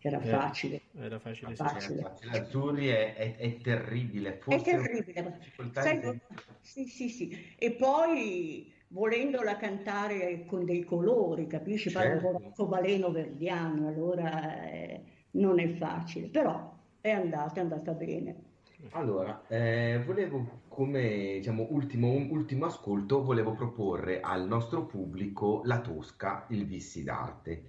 [0.00, 0.82] era facile.
[0.98, 2.12] Era facile, facile.
[2.16, 2.28] Sì.
[2.28, 4.38] Azzurri è, è, è, terribile.
[4.40, 5.40] Forse è terribile.
[5.72, 6.20] Sai,
[6.60, 7.54] sì, sì, sì.
[7.56, 11.90] E poi volendola cantare con dei colori, capisci?
[11.90, 12.22] Certo.
[12.22, 15.02] Parlo con Cobaleno verdiano, allora eh,
[15.32, 16.26] non è facile.
[16.26, 18.48] Però è andata, è andata bene.
[18.92, 26.46] Allora, eh, volevo come diciamo, ultimo, ultimo, ascolto, volevo proporre al nostro pubblico la Tosca,
[26.48, 27.64] il Vissi d'arte.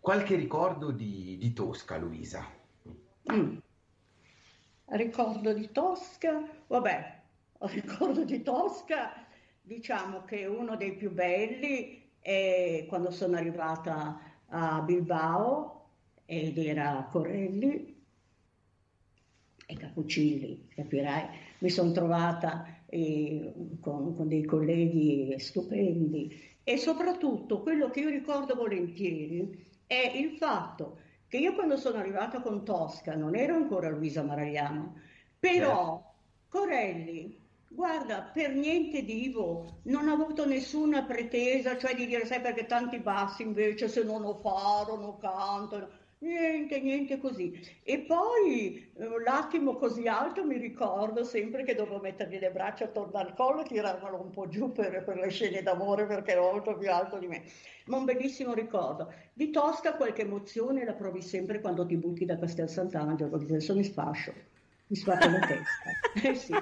[0.00, 2.46] Qualche ricordo di, di Tosca, Luisa?
[3.30, 3.56] Mm.
[4.86, 6.42] Ricordo di Tosca?
[6.66, 7.22] Vabbè,
[7.68, 9.26] ricordo di Tosca,
[9.60, 15.88] diciamo che uno dei più belli è quando sono arrivata a Bilbao
[16.24, 17.89] ed era Corelli
[19.70, 21.26] e Cappuccilli, capirai.
[21.58, 28.54] Mi sono trovata eh, con, con, dei colleghi stupendi e soprattutto quello che io ricordo
[28.54, 30.98] volentieri è il fatto
[31.28, 34.96] che io quando sono arrivata con Tosca non ero ancora Luisa Maragliano,
[35.38, 36.08] però certo.
[36.48, 37.38] Corelli
[37.72, 42.98] Guarda, per niente divo, non ho avuto nessuna pretesa, cioè di dire, sai perché tanti
[42.98, 45.88] bassi invece se non lo faro, non cantano.
[46.22, 47.58] Niente, niente così.
[47.82, 53.18] E poi eh, l'attimo così alto mi ricordo sempre che dovevo mettergli le braccia attorno
[53.18, 56.76] al collo e tirarmelo un po' giù per, per, le scene d'amore perché era molto
[56.76, 57.44] più alto di me.
[57.86, 59.10] Ma un bellissimo ricordo.
[59.32, 63.74] Di Tosca qualche emozione la provi sempre quando ti butti da Castel Sant'Angelo, perché adesso
[63.74, 64.34] mi sfascio,
[64.88, 65.90] mi sfascio la testa.
[66.28, 66.52] Eh sì.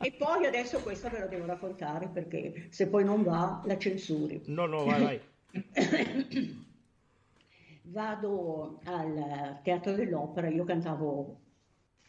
[0.00, 4.42] E poi adesso questa ve la devo raccontare perché se poi non va la censuri.
[4.46, 6.66] No, no, vai, vai.
[7.90, 11.40] vado al Teatro dell'Opera, io cantavo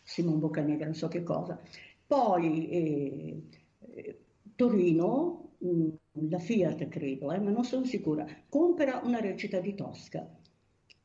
[0.03, 1.59] Simon Boccanegra, non so che cosa.
[2.05, 3.43] Poi eh,
[3.79, 4.19] eh
[4.55, 5.89] Torino, mm,
[6.29, 10.27] la Fiat credo, eh, ma non sono sicura, compra una recita di Tosca.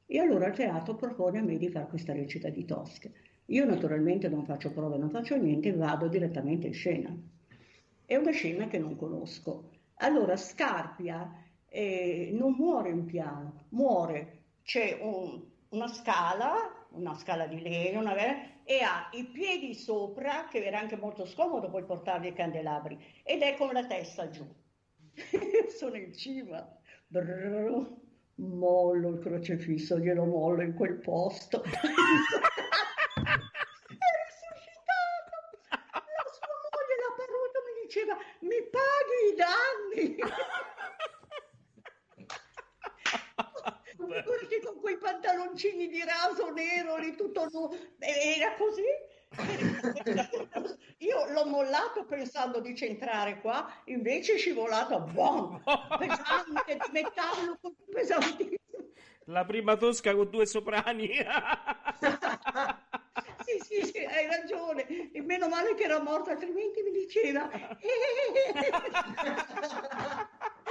[0.07, 3.11] E allora il teatro propone a me di fare questa recita di Tosca.
[3.47, 7.16] Io naturalmente non faccio prove, non faccio niente, vado direttamente in scena.
[8.07, 9.70] È una scena che non conosco.
[9.97, 14.34] Allora Scarpia eh, non muore in piano, muore,
[14.64, 15.40] c'è un,
[15.70, 18.16] una scala, una scala di legno, una,
[18.64, 23.42] e ha i piedi sopra, che era anche molto scomodo poi portarvi i candelabri, ed
[23.42, 24.44] è con la testa giù.
[25.68, 26.66] Sono in cima,
[27.06, 27.86] Brrr,
[28.36, 31.62] mollo il crocefisso, glielo mollo in quel posto.
[31.62, 31.68] è
[34.24, 35.36] risuscitato!
[35.68, 40.16] La sua moglie, la parrucca, mi diceva, mi paghi i danni!
[44.06, 46.52] Guardi con quei pantaloncini di raso
[47.45, 48.82] tutto nudo, era così.
[50.99, 55.61] Io l'ho mollato pensando di centrare qua, invece è scivolato, boom,
[55.99, 57.59] pesante, di metallo,
[57.90, 58.59] pesantissimo.
[59.28, 61.09] La prima tosca con due soprani.
[63.45, 65.11] sì, sì, sì, hai ragione.
[65.12, 67.49] E meno male che era morto, altrimenti mi diceva.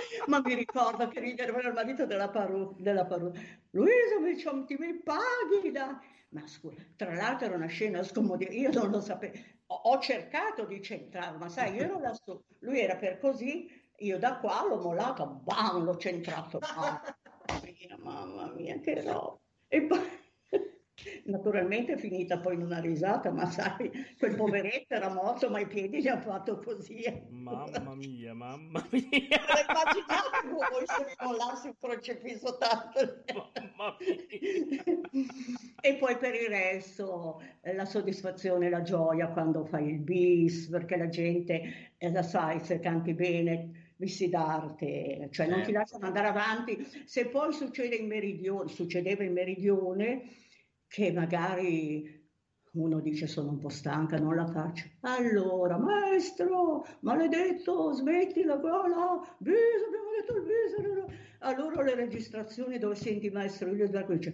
[0.28, 2.82] Ma mi ricordo che rideva il marito della parrucca.
[2.82, 3.40] Della parrucca.
[3.72, 5.72] Luisa, mi, ti mi paghi?
[5.72, 6.00] Da...
[6.30, 9.38] Ma scusa, tra l'altro era una scena scomoda, io non lo sapevo.
[9.68, 14.18] Ho, ho cercato di centrare, ma sai, io ero lassù, lui era per così, io
[14.18, 16.60] da qua l'ho mollato, bam, l'ho centrato.
[17.46, 19.38] Mamma mia, mamma mia, che roba.
[19.68, 20.00] E poi...
[21.26, 25.68] Naturalmente è finita poi in una risata, ma sai, quel poveretto era morto, ma i
[25.68, 27.04] piedi gli ha fatto così.
[27.30, 29.02] Mamma mia, mamma mia.
[29.10, 33.24] Immaginate voi se mi mollasse un crocefisso tanto.
[33.76, 34.94] Mamma mia.
[35.82, 40.96] E poi per il resto eh, la soddisfazione, la gioia quando fai il bis, perché
[40.96, 45.80] la gente, eh, la sai, se canti bene, visti d'arte, cioè non ti certo.
[45.80, 46.88] lasciano andare avanti.
[47.06, 50.24] Se poi succede in meridione, succedeva in meridione,
[50.94, 52.22] che magari
[52.74, 54.88] uno dice sono un po' stanca, non la faccio.
[55.00, 61.12] Allora, maestro, maledetto, smettila, no, viso, abbiamo detto il viso.
[61.40, 64.34] Allora le registrazioni dove senti maestro Ilio Sbarco dice,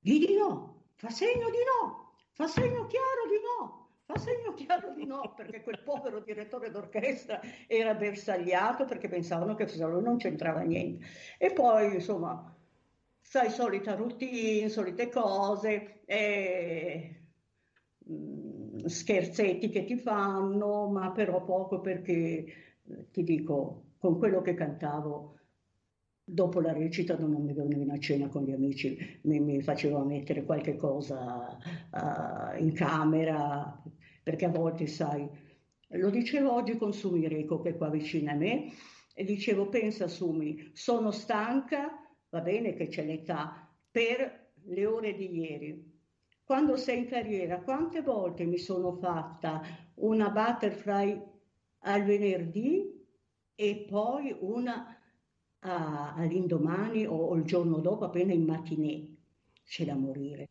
[0.00, 5.06] di no, fa segno di no, fa segno chiaro di no, fa segno chiaro di
[5.06, 11.06] no, perché quel povero direttore d'orchestra era bersagliato perché pensavano che lui non c'entrava niente.
[11.38, 12.54] E poi, insomma,
[13.28, 17.24] sai, solita routine, solite cose, eh,
[18.86, 22.46] scherzetti che ti fanno, ma però poco perché,
[23.12, 25.36] ti dico, con quello che cantavo,
[26.24, 30.44] dopo la recita non mi venivo a cena con gli amici, mi, mi facevo mettere
[30.44, 31.58] qualche cosa
[31.90, 33.82] uh, in camera,
[34.22, 35.28] perché a volte, sai,
[35.88, 38.72] lo dicevo oggi con Sumi Rico che è qua vicino a me,
[39.12, 45.38] e dicevo, pensa Sumi, sono stanca, va bene che c'è l'età, per le ore di
[45.38, 45.96] ieri.
[46.44, 49.62] Quando sei in carriera, quante volte mi sono fatta
[49.96, 51.22] una butterfly
[51.80, 53.04] al venerdì
[53.54, 54.98] e poi una
[55.60, 59.16] a, all'indomani o, o, il giorno dopo, appena in matinée.
[59.64, 60.48] C'è da morire.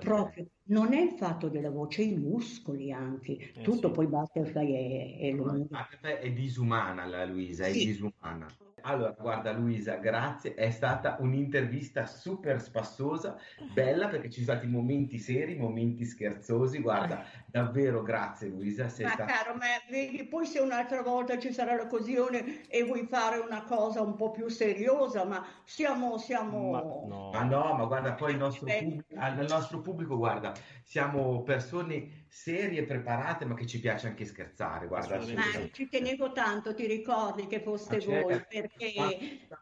[0.00, 3.94] Proprio, non è il fatto della voce, i muscoli anche, eh, tutto sì.
[3.94, 5.68] poi Butterfly è, è lungo.
[6.00, 7.82] È disumana la Luisa, sì.
[7.82, 8.46] è disumana.
[8.82, 13.36] Allora, guarda Luisa, grazie, è stata un'intervista super spassosa,
[13.72, 18.88] bella perché ci sono stati momenti seri, momenti scherzosi, guarda, davvero grazie Luisa.
[18.88, 19.32] Sei ma stata...
[19.32, 24.00] caro, ma vedi, poi se un'altra volta ci sarà l'occasione e vuoi fare una cosa
[24.00, 26.16] un po' più seriosa, ma siamo...
[26.18, 26.70] siamo...
[26.70, 30.52] Ma no, ma, no, ma guarda, poi il nostro, pubblico, il nostro pubblico, guarda,
[30.84, 34.86] siamo persone serie, preparate, ma che ci piace anche scherzare.
[34.86, 38.28] Guarda, ma ci tenevo tanto, ti ricordi che foste certo.
[38.28, 38.92] voi, perché...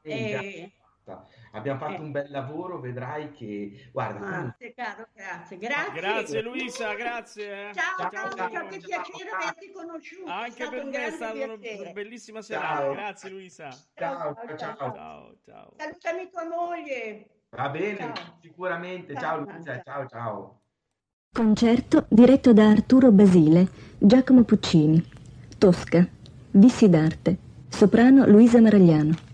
[0.03, 0.73] Eh,
[1.53, 2.05] abbiamo fatto eh.
[2.05, 3.89] un bel lavoro, vedrai che...
[3.93, 5.59] Guarda, grazie, caro, grazie.
[5.59, 7.69] Grazie, grazie Luisa, grazie.
[7.69, 7.75] Eh.
[7.75, 10.31] Ciao, ciao, ciao, ciao che piacere averti conosciuto.
[10.31, 12.93] Anche per me è stata una bellissima serata.
[12.93, 13.71] Grazie Luisa.
[13.95, 14.77] Ciao, ciao, ciao.
[14.77, 15.75] ciao, ciao.
[15.77, 17.29] Salutami tua moglie.
[17.51, 19.15] Va bene, sicuramente.
[19.15, 20.61] Ciao, ciao Luisa, ciao, ciao.
[21.37, 23.69] Concerto diretto da Arturo Basile,
[23.99, 25.05] Giacomo Puccini.
[25.59, 26.09] Tosca.
[26.53, 27.37] Vissi d'arte.
[27.69, 29.26] Soprano Luisa Maragliano.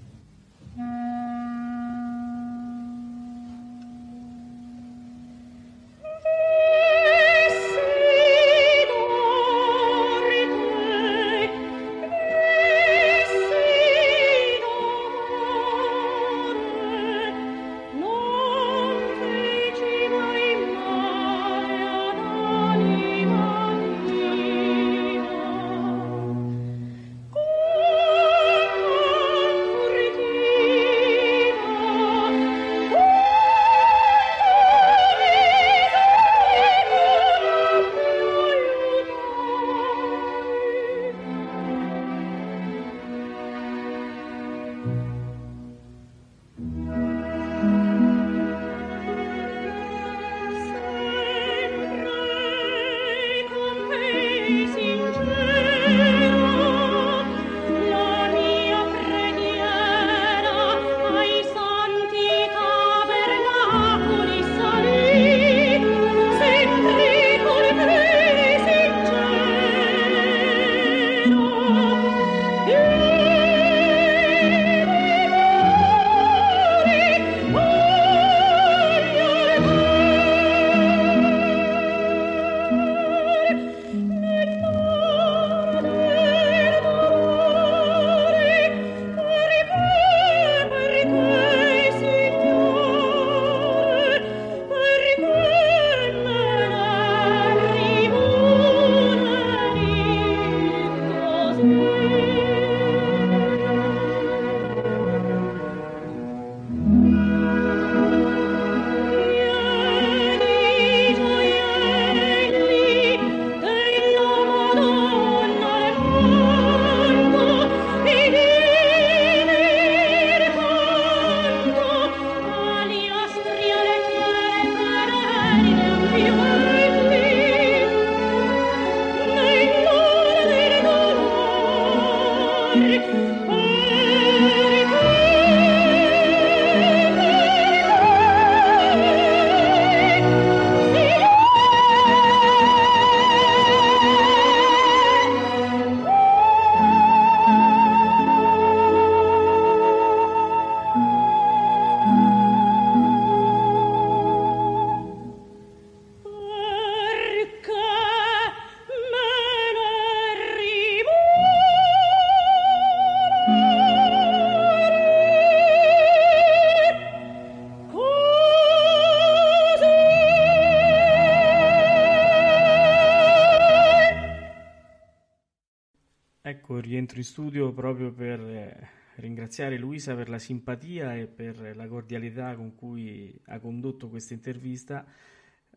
[176.93, 182.55] Rientro in studio proprio per eh, ringraziare Luisa per la simpatia e per la cordialità
[182.55, 185.07] con cui ha condotto questa intervista,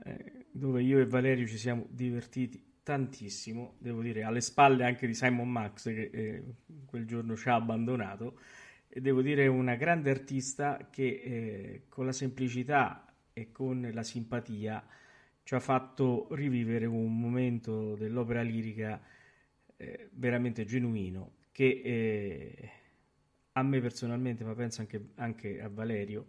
[0.03, 5.13] eh, dove io e Valerio ci siamo divertiti tantissimo, devo dire, alle spalle anche di
[5.13, 6.43] Simon Max che eh,
[6.85, 8.37] quel giorno ci ha abbandonato.
[8.89, 14.85] E devo dire una grande artista che con la semplicità e con la simpatia
[15.43, 19.01] ci ha fatto rivivere un momento dell'opera lirica
[19.77, 22.69] eh, veramente genuino che eh,
[23.53, 26.27] a me personalmente, ma penso anche, anche, a Valerio,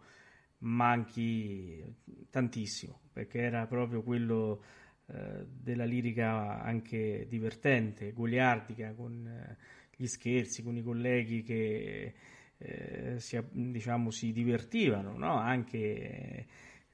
[0.59, 1.83] manchi
[2.31, 4.63] tantissimo, perché era proprio quello
[5.07, 9.57] eh, della lirica anche divertente, goliardica, con eh,
[9.97, 12.15] gli scherzi, con i colleghi che
[12.59, 15.37] eh, si, diciamo, si divertivano, no?
[15.37, 16.47] anche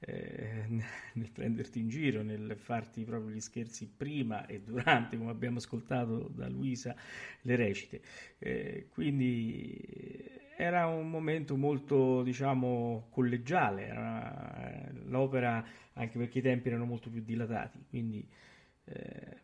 [0.05, 0.65] eh,
[1.13, 6.29] nel prenderti in giro, nel farti proprio gli scherzi prima e durante, come abbiamo ascoltato
[6.29, 6.95] da Luisa,
[7.41, 8.01] le recite.
[8.39, 16.85] Eh, quindi era un momento molto, diciamo, collegiale, era, l'opera, anche perché i tempi erano
[16.85, 18.27] molto più dilatati, quindi
[18.85, 19.37] eh,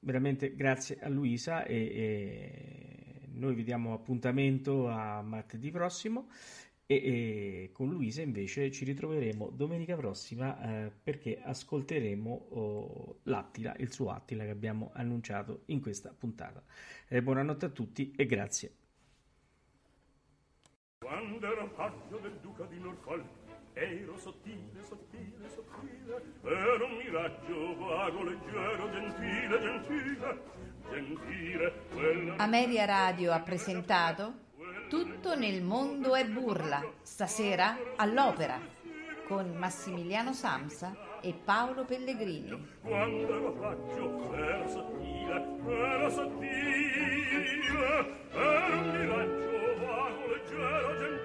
[0.00, 6.28] veramente grazie a Luisa e, e noi vi diamo appuntamento a martedì prossimo
[6.90, 13.92] e, e, con Luisa invece ci ritroveremo domenica prossima eh, perché ascolteremo oh, l'Attila, il
[13.92, 16.60] suo Attila che abbiamo annunciato in questa puntata.
[17.06, 18.74] Eh, buonanotte a tutti e grazie.
[20.98, 23.24] Quando ero paggio del duca di Norfolk
[23.74, 30.42] ero sottile, sottile, sottile ero un miraggio vago, leggero, gentile, gentile,
[30.90, 31.72] gentile.
[31.92, 32.36] Quella...
[32.38, 34.48] Ameria Radio ha presentato
[34.90, 38.58] tutto nel mondo è burla, stasera all'opera,
[39.28, 42.60] con Massimiliano Samsa e Paolo Pellegrini.
[42.82, 47.68] Quando raggio, era sottile, era sottile,
[48.32, 51.19] era un miraggio vago, leggero, gentile.